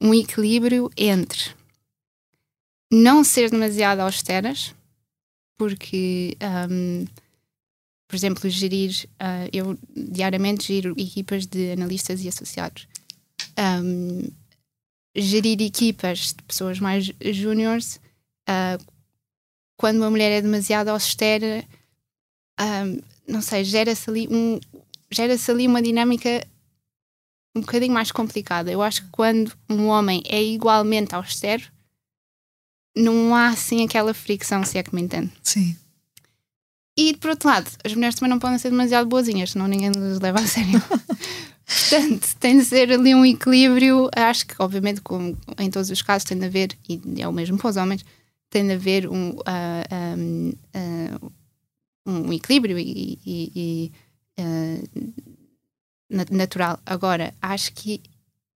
[0.00, 1.54] um, equilíbrio entre
[2.90, 4.74] não ser demasiado austeras,
[5.56, 6.36] porque,
[6.70, 7.06] um,
[8.08, 12.86] por exemplo, gerir, uh, eu diariamente giro equipas de analistas e associados.
[13.58, 14.30] Um,
[15.14, 18.00] gerir equipas de pessoas mais júniores,
[18.48, 18.82] uh,
[19.76, 21.64] quando uma mulher é demasiado austera,
[22.60, 24.58] um, não sei, gera-se ali, um,
[25.10, 26.46] gera ali uma dinâmica
[27.54, 28.70] um bocadinho mais complicada.
[28.70, 31.64] Eu acho que quando um homem é igualmente austero,
[32.96, 35.30] não há assim aquela fricção, se é que me entende.
[35.42, 35.76] Sim.
[36.96, 40.20] E por outro lado, as mulheres também não podem ser demasiado boazinhas, senão ninguém as
[40.20, 40.82] leva a sério.
[41.64, 44.10] Portanto, tem de ser ali um equilíbrio.
[44.14, 47.56] Acho que, obviamente, como em todos os casos, tem de haver, e é o mesmo
[47.56, 48.04] para os homens,
[48.50, 49.36] tem de haver um, uh,
[50.76, 51.32] uh,
[52.06, 53.92] um equilíbrio e, e, e
[54.40, 55.12] uh,
[56.30, 56.78] natural.
[56.84, 58.02] Agora, acho que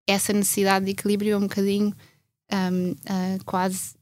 [0.06, 1.94] essa necessidade de equilíbrio é um bocadinho
[2.52, 3.94] um, uh, quase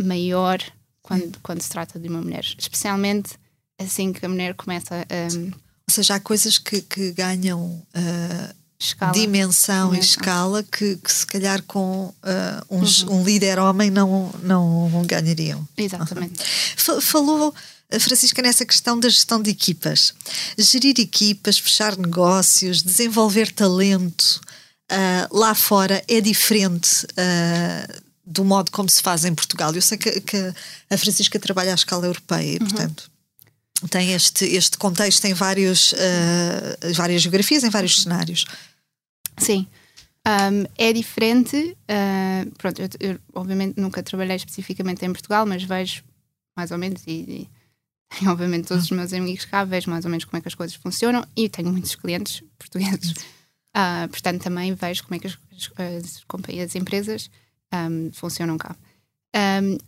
[0.00, 0.58] maior
[1.02, 3.34] quando, quando se trata de uma mulher, especialmente
[3.78, 5.36] assim que a mulher começa a.
[5.36, 9.12] Um, Ou seja, há coisas que, que ganham uh, escala.
[9.12, 12.14] dimensão, dimensão, e escala que, que se calhar com uh,
[12.70, 13.20] um, uhum.
[13.20, 15.66] um, líder homem não, não ganhariam.
[15.76, 16.42] Exatamente.
[17.00, 17.54] Falou
[18.00, 20.14] Francisca, nessa questão da gestão de equipas.
[20.58, 24.40] Gerir equipas, fechar negócios, desenvolver talento
[24.90, 29.74] uh, lá fora é diferente uh, do modo como se faz em Portugal.
[29.74, 30.54] Eu sei que, que
[30.90, 32.68] a Francisca trabalha à escala europeia e, uhum.
[32.68, 33.10] portanto,
[33.90, 38.44] tem este, este contexto em vários, uh, várias geografias, em vários cenários.
[39.38, 39.66] Sim.
[40.26, 41.76] Um, é diferente.
[41.90, 46.04] Uh, pronto, eu, eu, obviamente nunca trabalhei especificamente em Portugal, mas vejo
[46.56, 47.48] mais ou menos e, e
[48.18, 50.54] tenho obviamente todos os meus amigos cá, vejo mais ou menos como é que as
[50.54, 53.12] coisas funcionam e tenho muitos clientes portugueses.
[53.74, 55.38] Uh, portanto, também vejo como é que as,
[55.76, 57.30] as, as companhias, as empresas
[57.72, 58.76] um, funcionam cá.
[59.34, 59.78] Um,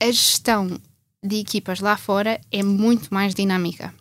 [0.00, 0.80] a gestão
[1.24, 3.92] de equipas lá fora é muito mais dinâmica.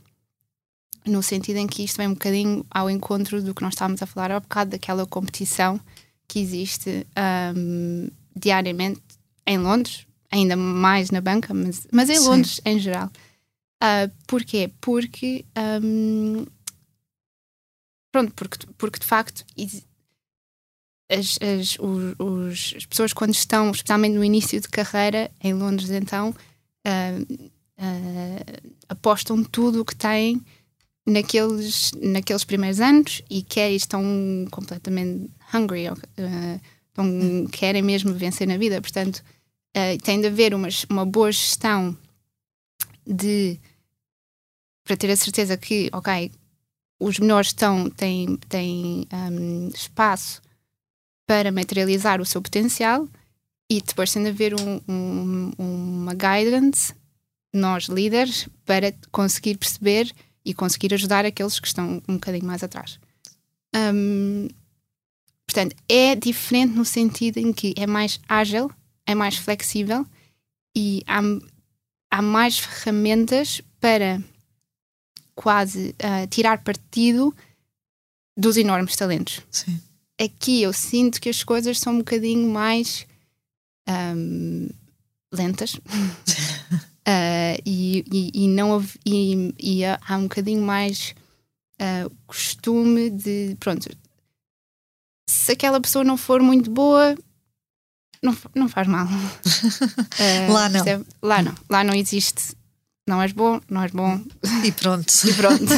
[1.06, 4.06] No sentido em que isto vem um bocadinho ao encontro do que nós estávamos a
[4.06, 5.80] falar há bocado, daquela competição
[6.28, 7.08] que existe
[7.56, 9.02] um, diariamente
[9.46, 12.62] em Londres, ainda mais na banca, mas, mas em Londres Sim.
[12.66, 13.10] em geral.
[13.82, 14.72] Uh, porquê?
[14.82, 15.46] Porque
[15.82, 16.46] um,
[18.12, 19.46] pronto, porque, porque de facto
[21.10, 26.30] as, as, os, as pessoas quando estão, especialmente no início de carreira em Londres então
[26.30, 27.34] uh,
[27.80, 30.42] uh, apostam tudo o que têm
[31.06, 34.04] naqueles, naqueles primeiros anos e que estão
[34.52, 35.96] completamente hungry, uh,
[36.90, 39.24] estão, querem mesmo vencer na vida, portanto
[39.78, 41.96] uh, tem de haver uma, uma boa gestão
[43.06, 43.60] de
[44.84, 46.32] para ter a certeza que, ok,
[47.00, 50.42] os menores estão, têm, têm um, espaço
[51.28, 53.08] para materializar o seu potencial
[53.70, 56.94] e depois tem de haver um, um, uma guidance,
[57.54, 60.10] nós líderes, para conseguir perceber
[60.46, 62.98] e conseguir ajudar aqueles que estão um bocadinho mais atrás.
[63.76, 64.48] Um,
[65.46, 68.72] portanto, é diferente no sentido em que é mais ágil
[69.08, 70.06] é mais flexível
[70.76, 71.22] e há,
[72.12, 74.22] há mais ferramentas para
[75.34, 77.34] quase uh, tirar partido
[78.38, 79.42] dos enormes talentos.
[79.50, 79.82] Sim.
[80.20, 83.08] Aqui eu sinto que as coisas são um bocadinho mais
[83.88, 84.70] um,
[85.32, 85.76] lentas.
[85.76, 85.82] Uh,
[87.66, 91.16] e, e, e, não e, e, há um bocadinho mais
[91.82, 93.90] uh, costume de pronto
[95.30, 97.18] se aquela pessoa não for muito boa
[98.22, 102.56] não, não faz mal uh, lá não lá não lá não existe
[103.08, 104.22] não és bom, não és bom.
[104.66, 105.14] E pronto.
[105.26, 105.64] e pronto.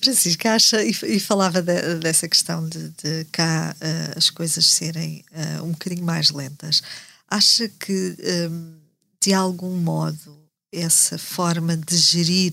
[0.00, 5.22] Francisca, acha, e, e falava de, dessa questão de, de cá uh, as coisas serem
[5.32, 6.82] uh, um bocadinho mais lentas.
[7.28, 8.16] Acha que,
[8.50, 8.78] um,
[9.22, 10.38] de algum modo,
[10.72, 12.52] essa forma de gerir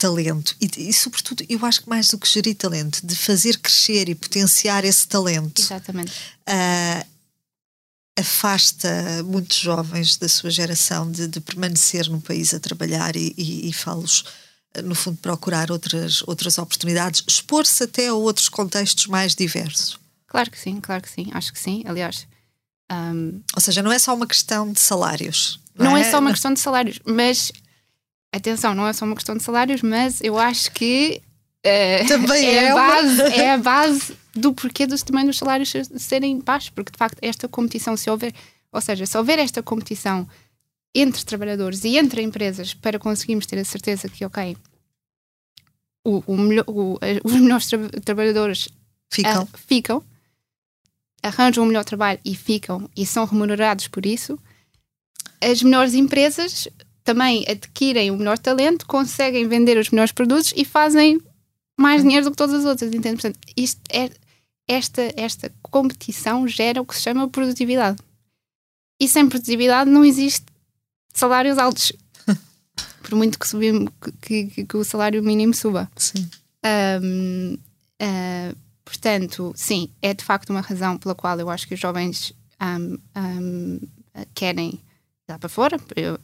[0.00, 4.08] talento, e, e, sobretudo, eu acho que mais do que gerir talento, de fazer crescer
[4.08, 5.60] e potenciar esse talento.
[5.60, 6.10] Exatamente.
[6.48, 7.06] Uh,
[8.18, 13.68] afasta muitos jovens da sua geração de, de permanecer no país a trabalhar e, e,
[13.68, 14.24] e fá-los,
[14.82, 19.98] no fundo, procurar outras, outras oportunidades, expor-se até a outros contextos mais diversos.
[20.26, 21.82] Claro que sim, claro que sim, acho que sim.
[21.86, 22.26] Aliás.
[22.90, 23.42] Um...
[23.54, 25.60] Ou seja, não é só uma questão de salários.
[25.74, 26.00] Não, não é?
[26.00, 26.10] é?
[26.10, 27.52] só uma questão de salários, mas
[28.32, 31.20] atenção, não é só uma questão de salários, mas eu acho que
[31.66, 35.72] uh, também é, é, a base, é a base do porquê dos, também dos salários
[35.96, 38.32] serem baixos, porque de facto esta competição, se houver,
[38.72, 40.28] ou seja, se houver esta competição
[40.94, 44.56] entre trabalhadores e entre empresas para conseguirmos ter a certeza que, ok,
[46.04, 48.68] o, o o, os melhores tra trabalhadores
[49.10, 49.48] ficam.
[49.52, 50.04] A, ficam,
[51.22, 54.38] arranjam o melhor trabalho e ficam e são remunerados por isso,
[55.40, 56.68] as melhores empresas
[57.04, 61.20] também adquirem o melhor talento, conseguem vender os melhores produtos e fazem
[61.78, 63.22] mais dinheiro do que todas as outras, entende?
[63.22, 64.10] Portanto, isto é,
[64.68, 67.98] esta, esta competição gera o que se chama produtividade.
[69.00, 70.44] E sem produtividade não existe
[71.14, 71.92] salários altos.
[73.02, 73.74] Por muito que, subir,
[74.20, 75.90] que, que, que, o salário mínimo suba.
[75.96, 76.28] Sim.
[77.02, 77.58] Um, uh,
[78.00, 82.34] ah, portanto, sim, é de facto uma razão pela qual eu acho que os jovens
[82.60, 83.80] um, um,
[84.34, 84.78] querem
[85.30, 85.76] dar para fora.
[85.96, 86.18] Eu,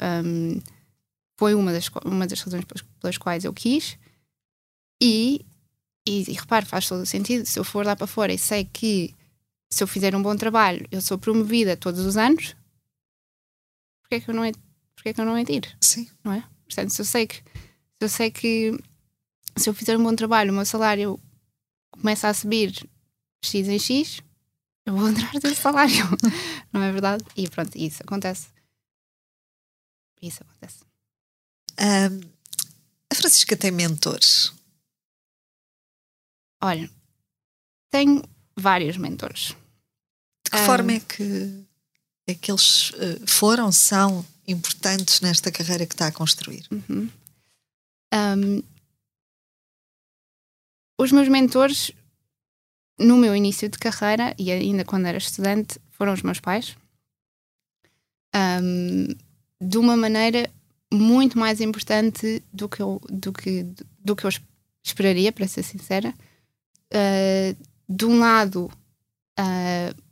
[1.38, 3.98] foi uma das, uma das razões pelas, pelas quais eu quis.
[5.02, 5.44] E,
[6.06, 7.46] e, e repare, faz todo o sentido.
[7.46, 9.14] Se eu for lá para fora e sei que
[9.70, 12.56] se eu fizer um bom trabalho eu sou promovida todos os anos,
[14.02, 14.52] porquê é que eu não é,
[14.94, 15.76] porquê é que eu não é de ir?
[15.80, 16.08] Sim.
[16.24, 16.42] Não é?
[16.64, 18.78] Portanto, se eu sei que se eu sei que
[19.56, 21.18] se eu fizer um bom trabalho, o meu salário
[21.90, 22.88] começa a subir
[23.42, 24.22] X em X,
[24.86, 25.94] eu vou entrar desse salário.
[26.72, 27.24] não é verdade?
[27.36, 28.55] E pronto, isso acontece.
[30.20, 30.84] Isso acontece.
[31.78, 32.20] Um,
[33.10, 34.52] a Francisca tem mentores?
[36.62, 36.90] Olha,
[37.90, 38.22] tenho
[38.56, 39.54] vários mentores.
[40.44, 41.64] De que um, forma é que,
[42.26, 46.66] é que eles uh, foram, são importantes nesta carreira que está a construir?
[46.70, 47.10] Uhum.
[48.14, 48.62] Um,
[50.98, 51.92] os meus mentores,
[52.98, 56.76] no meu início de carreira e ainda quando era estudante, foram os meus pais.
[58.34, 59.08] Um,
[59.60, 60.50] de uma maneira
[60.92, 63.66] muito mais importante do que eu, do que,
[64.04, 64.30] do que eu
[64.84, 66.14] esperaria, para ser sincera
[66.92, 67.56] uh,
[67.88, 68.70] de um lado,
[69.38, 70.02] uh,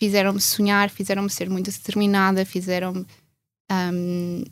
[0.00, 3.06] fizeram-me sonhar, fizeram-me ser muito determinada, fizeram-me
[3.70, 4.44] um,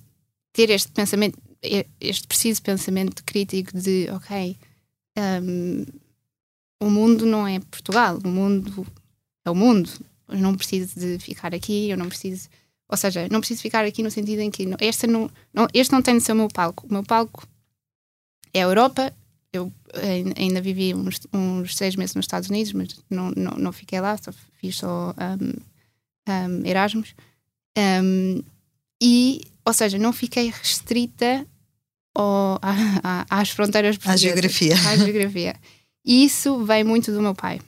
[0.52, 1.38] ter este pensamento,
[2.00, 4.56] este preciso pensamento crítico de, ok,
[5.18, 5.84] um,
[6.82, 8.86] o mundo não é Portugal, o mundo
[9.44, 9.90] é o mundo.
[10.28, 12.48] Eu não preciso de ficar aqui, eu não preciso.
[12.90, 16.03] Ou seja, não preciso ficar aqui no sentido em que este não, não, este não
[16.03, 16.87] tem de ser o meu palco.
[16.88, 17.46] O meu palco
[18.53, 19.12] é a Europa,
[19.53, 19.72] eu
[20.37, 24.16] ainda vivi uns, uns, seis meses nos Estados Unidos, mas não, não, não fiquei lá,
[24.16, 27.14] só fiz só um, um, Erasmus.
[27.79, 28.42] Um,
[29.00, 31.46] e, ou seja, não fiquei restrita
[32.12, 34.74] ao, à, à, às fronteiras À geografia.
[34.74, 35.57] À geografia.
[36.05, 37.61] E isso vem muito do meu pai.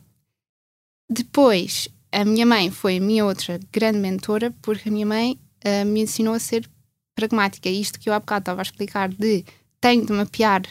[1.08, 5.87] Depois, a minha mãe foi a minha outra grande mentora, porque a minha mãe uh,
[5.87, 6.68] me ensinou a ser
[7.14, 7.68] pragmática.
[7.68, 9.44] Isto que eu há bocado estava a explicar de
[9.81, 10.62] tenho de mapear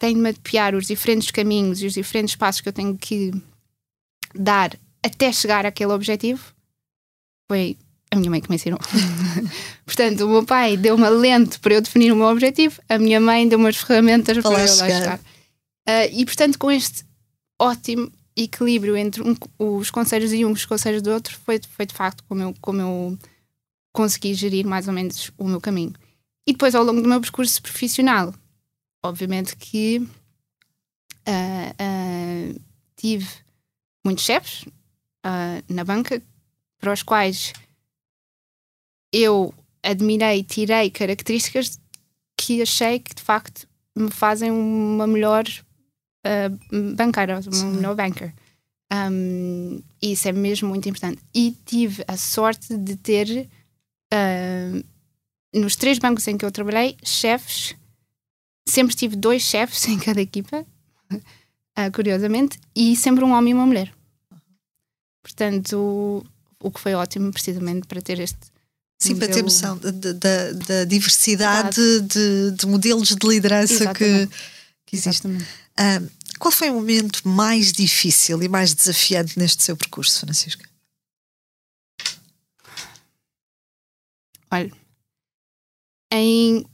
[0.00, 3.32] tenho de mapear os diferentes caminhos e os diferentes passos que eu tenho que
[4.34, 6.54] dar até chegar àquele objetivo,
[7.50, 7.76] foi
[8.10, 8.78] a minha mãe que me ensinou.
[9.84, 13.20] Portanto, o meu pai deu uma lente para eu definir o meu objetivo, a minha
[13.20, 15.18] mãe deu umas ferramentas para, para eu lá chegar.
[15.18, 17.04] Uh, e, portanto, com este
[17.60, 18.10] ótimo
[18.44, 21.94] equilíbrio entre um, os conselhos de um e os conselhos do outro, foi, foi de
[21.94, 23.18] facto como eu, como eu
[23.92, 25.92] consegui gerir mais ou menos o meu caminho.
[26.46, 28.34] E depois, ao longo do meu percurso profissional,
[29.02, 29.98] obviamente que
[31.28, 32.60] uh, uh,
[32.96, 33.28] tive
[34.04, 34.62] muitos chefes
[35.24, 36.22] uh, na banca
[36.78, 37.52] para os quais
[39.12, 39.52] eu
[39.82, 41.78] admirei, tirei características
[42.36, 45.44] que achei que de facto me fazem uma melhor
[46.26, 47.72] uh, banqueira, uma Sim.
[47.72, 48.32] melhor banker.
[48.92, 51.22] Um, isso é mesmo muito importante.
[51.34, 53.48] E tive a sorte de ter
[54.12, 54.84] uh,
[55.54, 57.74] nos três bancos em que eu trabalhei, chefes,
[58.68, 60.64] sempre tive dois chefes em cada equipa,
[61.12, 63.92] uh, curiosamente, e sempre um homem e uma mulher.
[65.22, 66.24] Portanto, o,
[66.66, 68.38] o que foi ótimo, precisamente, para ter este.
[68.98, 69.26] Sim, modelo...
[69.26, 74.28] para ter noção da, da diversidade de, de, modelos de liderança que,
[74.84, 75.26] que existe.
[76.38, 80.68] Qual foi o momento mais difícil e mais desafiante neste seu percurso, Francisca?
[84.50, 84.72] Olha,
[86.12, 86.64] em,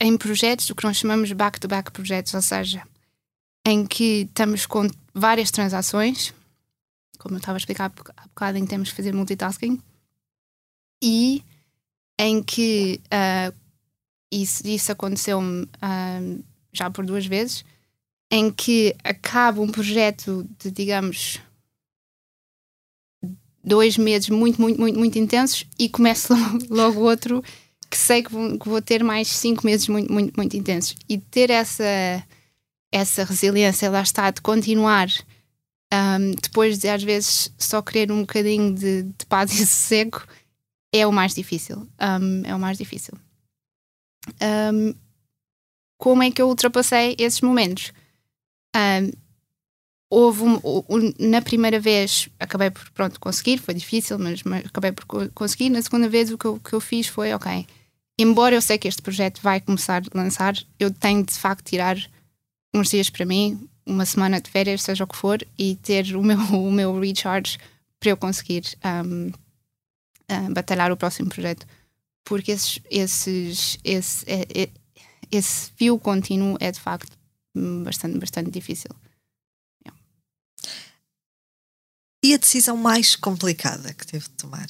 [0.00, 2.86] em projetos, o que nós chamamos back-to-back -back projetos, ou seja,
[3.64, 6.34] em que estamos com várias transações,
[7.18, 9.80] como eu estava a explicar há bocado, em que temos que fazer multitasking,
[11.02, 11.44] e
[12.18, 13.56] em que uh,
[14.30, 17.64] isso, isso aconteceu-me uh, já por duas vezes,
[18.30, 21.40] em que acaba um projeto de, digamos,
[23.62, 26.34] dois meses muito, muito, muito, muito intensos e começa
[26.70, 27.42] logo outro
[27.90, 30.94] que sei que vou, que vou, ter mais cinco meses muito, muito, muito intensos.
[31.08, 31.84] E ter essa,
[32.92, 35.08] essa resiliência, lá está, de continuar
[35.92, 40.22] um, depois de às vezes só querer um bocadinho de, de paz e sossego,
[40.92, 41.88] é o mais difícil.
[42.00, 43.14] Um, é o mais difícil.
[44.40, 44.94] Um,
[45.98, 47.92] como é que eu ultrapassei esses momentos?
[48.76, 49.10] Um,
[50.10, 54.92] houve um, um, na primeira vez acabei por pronto conseguir, foi difícil, mas, mas acabei
[54.92, 55.70] por conseguir.
[55.70, 57.66] Na segunda vez o que eu, que eu fiz foi ok,
[58.18, 61.96] embora eu sei que este projeto vai começar a lançar, eu tenho de facto tirar
[62.74, 66.22] uns dias para mim, uma semana de férias, seja o que for, e ter o
[66.22, 67.58] meu, o meu recharge
[67.98, 71.66] para eu conseguir um, uh, batalhar o próximo projeto.
[72.24, 74.68] Porque esses, esses, esse, é, é,
[75.30, 77.19] esse fio contínuo é de facto
[77.54, 78.90] bastante, bastante difícil.
[82.22, 84.66] E a decisão mais complicada que teve de tomar?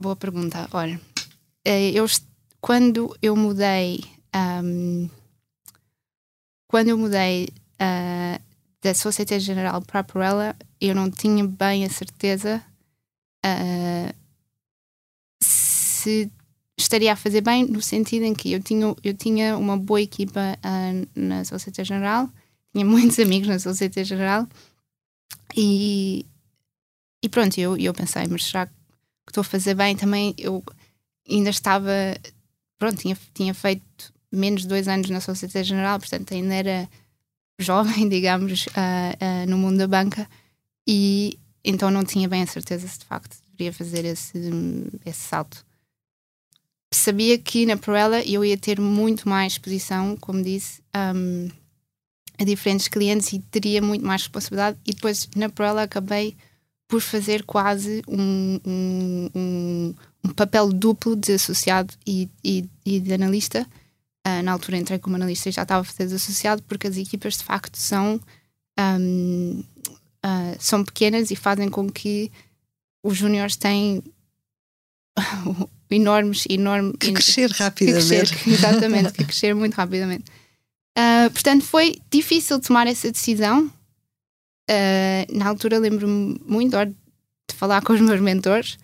[0.00, 0.68] Boa pergunta.
[0.72, 1.00] Olha,
[1.64, 2.04] eh, eu,
[2.60, 4.00] quando eu mudei,
[4.62, 5.08] um,
[6.68, 7.48] quando eu mudei
[7.80, 8.42] uh,
[8.82, 12.62] da Sociedade General para a Perella, eu não tinha bem a certeza
[13.46, 14.14] uh,
[15.42, 16.30] se
[16.76, 20.58] estaria a fazer bem no sentido em que eu tinha, eu tinha uma boa equipa
[20.58, 22.28] uh, na Sociedade General,
[22.72, 24.46] tinha muitos amigos na Sociedade General
[25.56, 26.24] e,
[27.22, 28.72] e pronto, eu, eu pensei, mas será que
[29.28, 29.94] estou a fazer bem?
[29.94, 30.62] Também eu
[31.28, 31.92] ainda estava,
[32.78, 36.88] pronto, tinha, tinha feito menos de dois anos na Sociedade General, portanto ainda era
[37.58, 40.28] jovem, digamos, uh, uh, no mundo da banca
[40.86, 44.38] e então não tinha bem a certeza se de facto deveria fazer esse,
[45.04, 45.64] esse salto
[46.96, 51.48] sabia que na Perella eu ia ter muito mais exposição, como disse, um,
[52.38, 54.78] a diferentes clientes e teria muito mais responsabilidade.
[54.86, 56.36] E depois na Perella acabei
[56.88, 63.14] por fazer quase um, um, um, um papel duplo de associado e, e, e de
[63.14, 63.66] analista.
[64.26, 66.96] Uh, na altura entrei como analista e já estava a fazer de associado, porque as
[66.96, 68.20] equipas de facto são,
[68.78, 69.64] uh,
[70.58, 72.30] são pequenas e fazem com que
[73.02, 74.02] os júniores têm
[75.92, 76.92] enormes, enorme.
[76.94, 78.34] Que crescer rapidamente.
[78.34, 80.24] Que crescer, exatamente, que crescer muito rapidamente.
[80.96, 83.66] Uh, portanto, foi difícil tomar essa decisão.
[84.70, 88.74] Uh, na altura lembro-me muito de falar com os meus mentores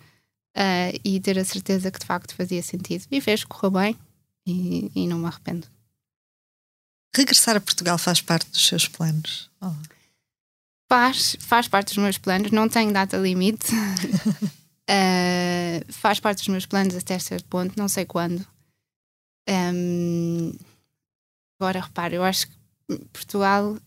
[0.55, 3.05] uh, e ter a certeza que de facto fazia sentido.
[3.11, 3.97] E fez, correu bem
[4.45, 5.67] e, e, não me arrependo.
[7.15, 9.49] Regressar a Portugal faz parte dos seus planos?
[9.61, 9.73] Oh.
[10.87, 13.67] Faz, faz parte dos meus planos, não tenho data limite.
[14.89, 18.43] Uh, faz parte dos meus planos até certo ponto, não sei quando.
[19.47, 20.51] Um,
[21.59, 22.55] agora, repare, eu acho que
[23.13, 23.77] Portugal.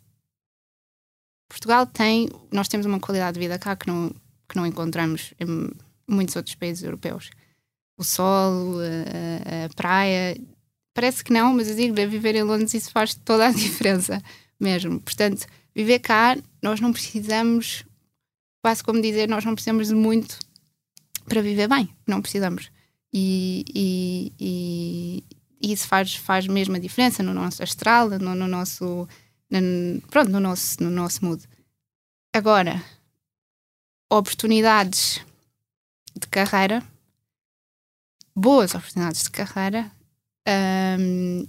[1.48, 2.28] Portugal tem.
[2.52, 4.14] Nós temos uma qualidade de vida cá que não,
[4.48, 5.70] que não encontramos em
[6.06, 7.30] muitos outros países europeus.
[7.98, 10.40] O sol, a, a praia.
[10.94, 14.22] Parece que não, mas eu digo, viver em Londres isso faz toda a diferença
[14.60, 15.00] mesmo.
[15.00, 17.84] Portanto, viver cá, nós não precisamos,
[18.62, 20.38] quase como dizer, nós não precisamos de muito
[21.24, 22.70] para viver bem, não precisamos.
[23.12, 25.24] E, e, e,
[25.60, 29.06] e, isso faz, faz mesmo a diferença no nosso astral, no, no nosso.
[29.50, 31.42] No, pronto, no nosso, no nosso mood.
[32.34, 32.82] Agora,
[34.10, 35.20] oportunidades
[36.18, 36.82] de carreira,
[38.34, 39.90] boas oportunidades de carreira,
[40.98, 41.46] um,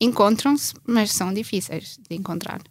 [0.00, 2.62] encontram-se, mas são difíceis de encontrar.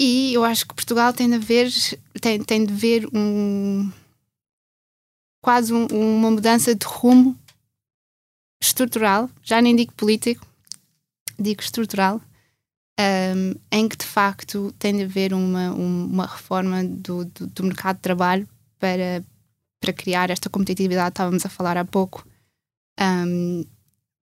[0.00, 1.72] E eu acho que Portugal tem de haver,
[2.20, 3.90] tem, tem de ver um,
[5.44, 7.38] quase um, uma mudança de rumo
[8.62, 10.46] estrutural, já nem digo político,
[11.38, 12.18] digo estrutural,
[12.98, 17.96] um, em que de facto tem de haver uma, uma reforma do, do, do, mercado
[17.96, 19.22] de trabalho para
[19.78, 22.26] para criar esta competitividade, estávamos a falar há pouco,
[22.98, 23.66] um,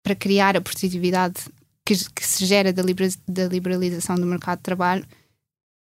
[0.02, 1.44] para criar a produtividade
[1.86, 2.82] que, que se gera da,
[3.28, 5.06] da, liberalização do mercado de trabalho,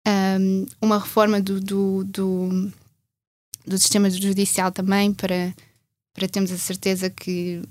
[0.06, 2.72] um, uma reforma do, do, do,
[3.66, 5.54] do, sistema judicial também para,
[6.14, 7.62] para termos a certeza que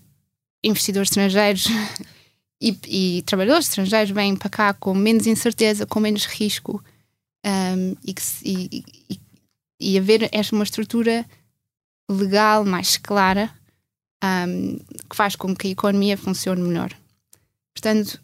[0.63, 1.67] investidores estrangeiros
[2.61, 6.83] e, e trabalhadores estrangeiros vêm para cá com menos incerteza, com menos risco
[7.45, 9.19] um, e, que, e, e,
[9.79, 11.25] e haver esta uma estrutura
[12.09, 13.51] legal mais clara
[14.23, 14.77] um,
[15.09, 16.91] que faz com que a economia funcione melhor.
[17.73, 18.21] Portanto,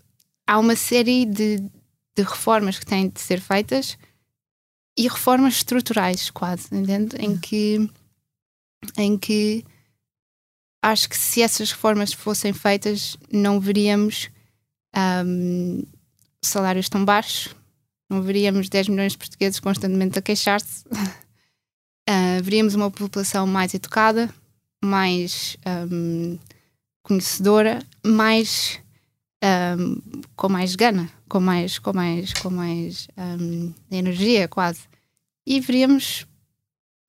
[0.47, 3.97] há uma série de, de reformas que têm de ser feitas
[5.02, 7.16] e reformas estruturais, quase, entende?
[7.18, 7.89] Em que,
[8.95, 9.66] em que
[10.80, 14.30] acho que se essas reformas fossem feitas, não veríamos
[15.26, 15.84] um,
[16.39, 17.56] salários tão baixos,
[18.08, 24.32] não veríamos 10 milhões de portugueses constantemente a queixar-se, uh, veríamos uma população mais educada,
[24.86, 25.58] mais
[25.91, 26.38] um,
[27.02, 28.80] conhecedora, mais
[29.43, 29.99] um,
[30.36, 34.90] com mais gana, com mais, com mais, com mais um, energia quase.
[35.52, 36.26] E veríamos,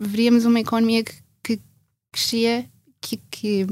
[0.01, 1.14] veríamos uma economia que,
[1.45, 1.62] que
[2.11, 2.68] crescia,
[3.01, 3.66] que, que,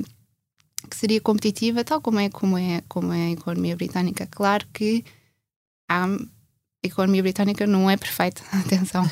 [0.88, 4.28] que, seria competitiva, tal como é, como, é, como é a economia britânica.
[4.30, 5.04] Claro que
[5.88, 6.06] a
[6.84, 9.10] economia britânica não é perfeita, atenção,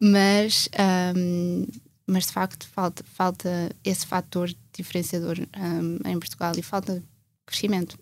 [0.00, 0.68] mas,
[1.16, 1.66] um,
[2.06, 7.02] mas de facto falta, falta esse fator diferenciador um, em Portugal e falta
[7.44, 7.98] crescimento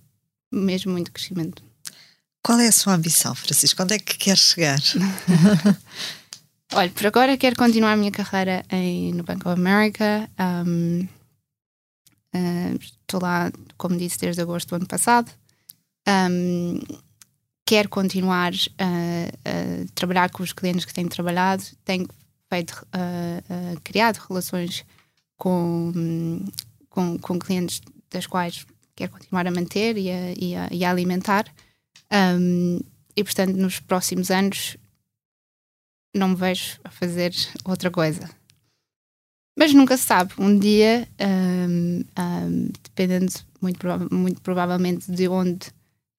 [0.53, 1.63] mesmo muito crescimento.
[2.43, 3.83] Qual é a sua ambição, Francisco?
[3.83, 4.79] Onde é que quer chegar?
[6.73, 10.31] Olha, por agora quero continuar a minha carreira em, no Bank of America.
[10.39, 11.01] Um,
[12.33, 15.33] uh, estou lá, como disse, desde agosto do ano passado.
[16.09, 16.79] Um,
[17.67, 21.65] quero continuar a, a, trabalhar com os clientes que tenho trabalhado.
[21.85, 22.07] Tenho
[22.49, 24.85] feito, uh, uh, criado relações
[25.37, 26.45] com,
[26.89, 27.81] com, com clientes
[28.13, 28.65] das quais
[28.95, 31.47] quero continuar a manter e a, e a, e a alimentar.
[32.13, 32.79] Um,
[33.17, 34.77] e portanto, nos próximos anos,
[36.15, 37.33] não me vejo a fazer
[37.65, 38.29] outra coisa.
[39.57, 40.33] Mas nunca se sabe.
[40.39, 45.67] Um dia, um, um, dependendo muito, prova muito provavelmente de onde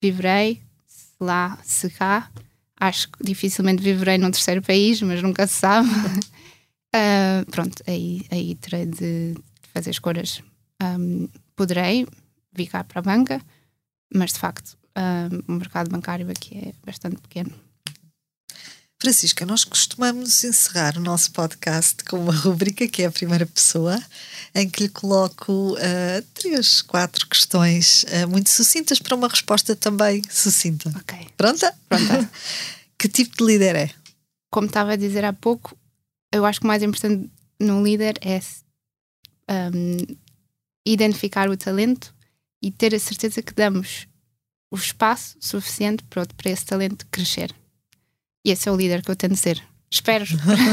[0.02, 2.30] viverei, se lá, se cá,
[2.80, 5.90] acho que dificilmente viverei num terceiro país, mas nunca se sabe.
[5.90, 9.36] uh, pronto, aí, aí terei de
[9.74, 10.42] fazer escolhas.
[10.82, 12.08] Um, poderei,
[12.54, 13.42] vir cá para a banca,
[14.14, 17.52] mas de facto uh, o mercado bancário aqui é bastante pequeno.
[19.02, 24.00] Francisca, nós costumamos encerrar o nosso podcast com uma rubrica que é a primeira pessoa,
[24.54, 30.22] em que lhe coloco uh, três, quatro questões uh, muito sucintas para uma resposta também
[30.30, 30.94] sucinta.
[30.96, 31.18] Ok.
[31.36, 31.76] Pronta?
[31.90, 32.30] Pronta.
[32.96, 33.90] que tipo de líder é?
[34.52, 35.76] Como estava a dizer há pouco,
[36.32, 37.28] eu acho que o mais importante
[37.60, 38.40] num líder é
[39.50, 39.98] um,
[40.86, 42.14] identificar o talento
[42.62, 44.06] e ter a certeza que damos
[44.70, 47.52] o espaço suficiente para, para esse talento crescer.
[48.46, 49.62] E esse é o líder que eu tento ser.
[49.90, 50.26] Espero,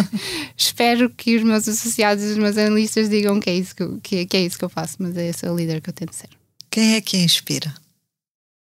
[0.57, 4.01] espero que os meus associados e os meus analistas digam que é, isso que, eu,
[4.01, 6.12] que, que, é isso que eu faço, mas esse é o líder que eu tento
[6.12, 6.31] ser.
[6.71, 7.75] Quem é que inspira?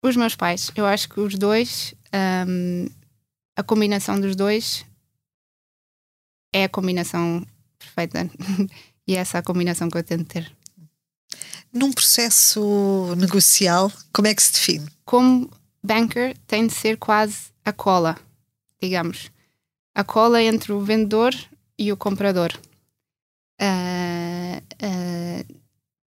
[0.04, 0.70] Os meus pais.
[0.74, 1.94] Eu acho que os dois,
[2.48, 2.86] um,
[3.56, 4.84] a combinação dos dois
[6.52, 7.46] é a combinação
[7.78, 8.28] perfeita.
[9.06, 10.52] e é essa a combinação que eu tento ter.
[11.72, 14.86] Num processo negocial, como é que se define?
[15.04, 15.48] Como
[15.82, 18.18] banker, tem de ser quase a cola,
[18.82, 19.30] digamos.
[19.94, 21.34] A cola entre o vendedor
[21.78, 22.52] e o comprador.
[23.60, 25.62] Uh, uh,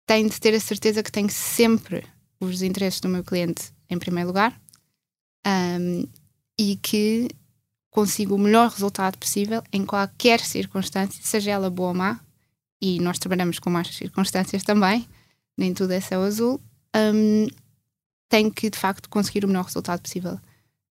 [0.06, 2.06] tem de ter a certeza que tem sempre
[2.40, 4.60] os interesses do meu cliente em primeiro lugar
[5.46, 6.06] um,
[6.58, 7.30] e que
[7.90, 12.20] consigo o melhor resultado possível em qualquer circunstância, seja ela boa ou má,
[12.82, 15.08] e nós trabalhamos com más circunstâncias também,
[15.58, 16.60] nem tudo é céu azul,
[16.96, 17.48] um,
[18.56, 20.40] que de facto conseguir o melhor resultado possível.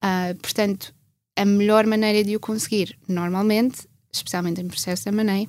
[0.04, 0.94] Uh, portanto,
[1.38, 5.48] a melhor maneira de o conseguir, normalmente, especialmente em processo de M&A,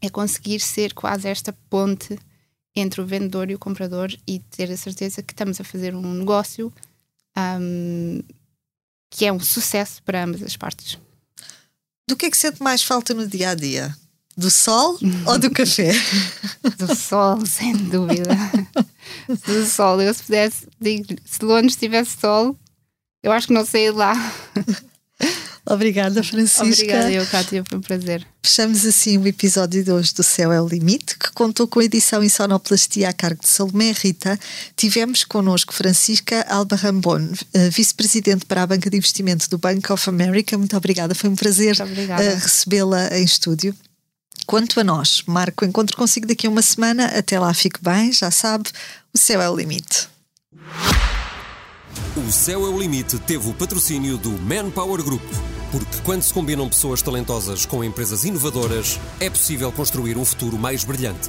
[0.00, 2.16] é conseguir ser quase esta ponte
[2.74, 6.14] entre o vendedor e o comprador e ter a certeza que estamos a fazer um
[6.14, 6.72] negócio
[7.36, 8.22] um,
[9.10, 10.96] que é um sucesso para ambas as partes.
[12.08, 13.96] Do que é que sente mais falta no dia a dia?
[14.36, 15.90] Do sol ou do café?
[16.78, 18.28] Do sol, sem dúvida.
[19.46, 20.00] do sol.
[20.00, 22.56] Eu, se pudesse, digo, se Londres tivesse sol,
[23.26, 24.14] eu acho que não saí lá.
[25.68, 26.62] Obrigada, Francisca.
[26.64, 28.24] Obrigada, eu, Cátia, foi um prazer.
[28.40, 31.84] Fechamos assim o episódio de hoje do Céu é o Limite, que contou com a
[31.84, 34.38] edição em sonoplastia a cargo de Salomé Rita.
[34.76, 40.08] Tivemos connosco Francisca Alba Rambon, eh, vice-presidente para a Banca de Investimento do Bank of
[40.08, 40.56] America.
[40.56, 43.74] Muito obrigada, foi um prazer eh, recebê-la em estúdio.
[44.46, 47.06] Quanto a nós, marco o encontro consigo daqui a uma semana.
[47.06, 48.70] Até lá, fique bem, já sabe,
[49.12, 50.08] o céu é o limite.
[52.16, 55.22] O Céu é o Limite teve o patrocínio do Manpower Group.
[55.70, 60.84] Porque quando se combinam pessoas talentosas com empresas inovadoras, é possível construir um futuro mais
[60.84, 61.28] brilhante.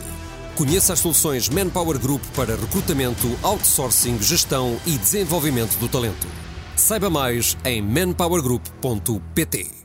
[0.56, 6.28] Conheça as soluções Manpower Group para recrutamento, outsourcing, gestão e desenvolvimento do talento.
[6.76, 9.78] Saiba mais em manpowergroup.pt.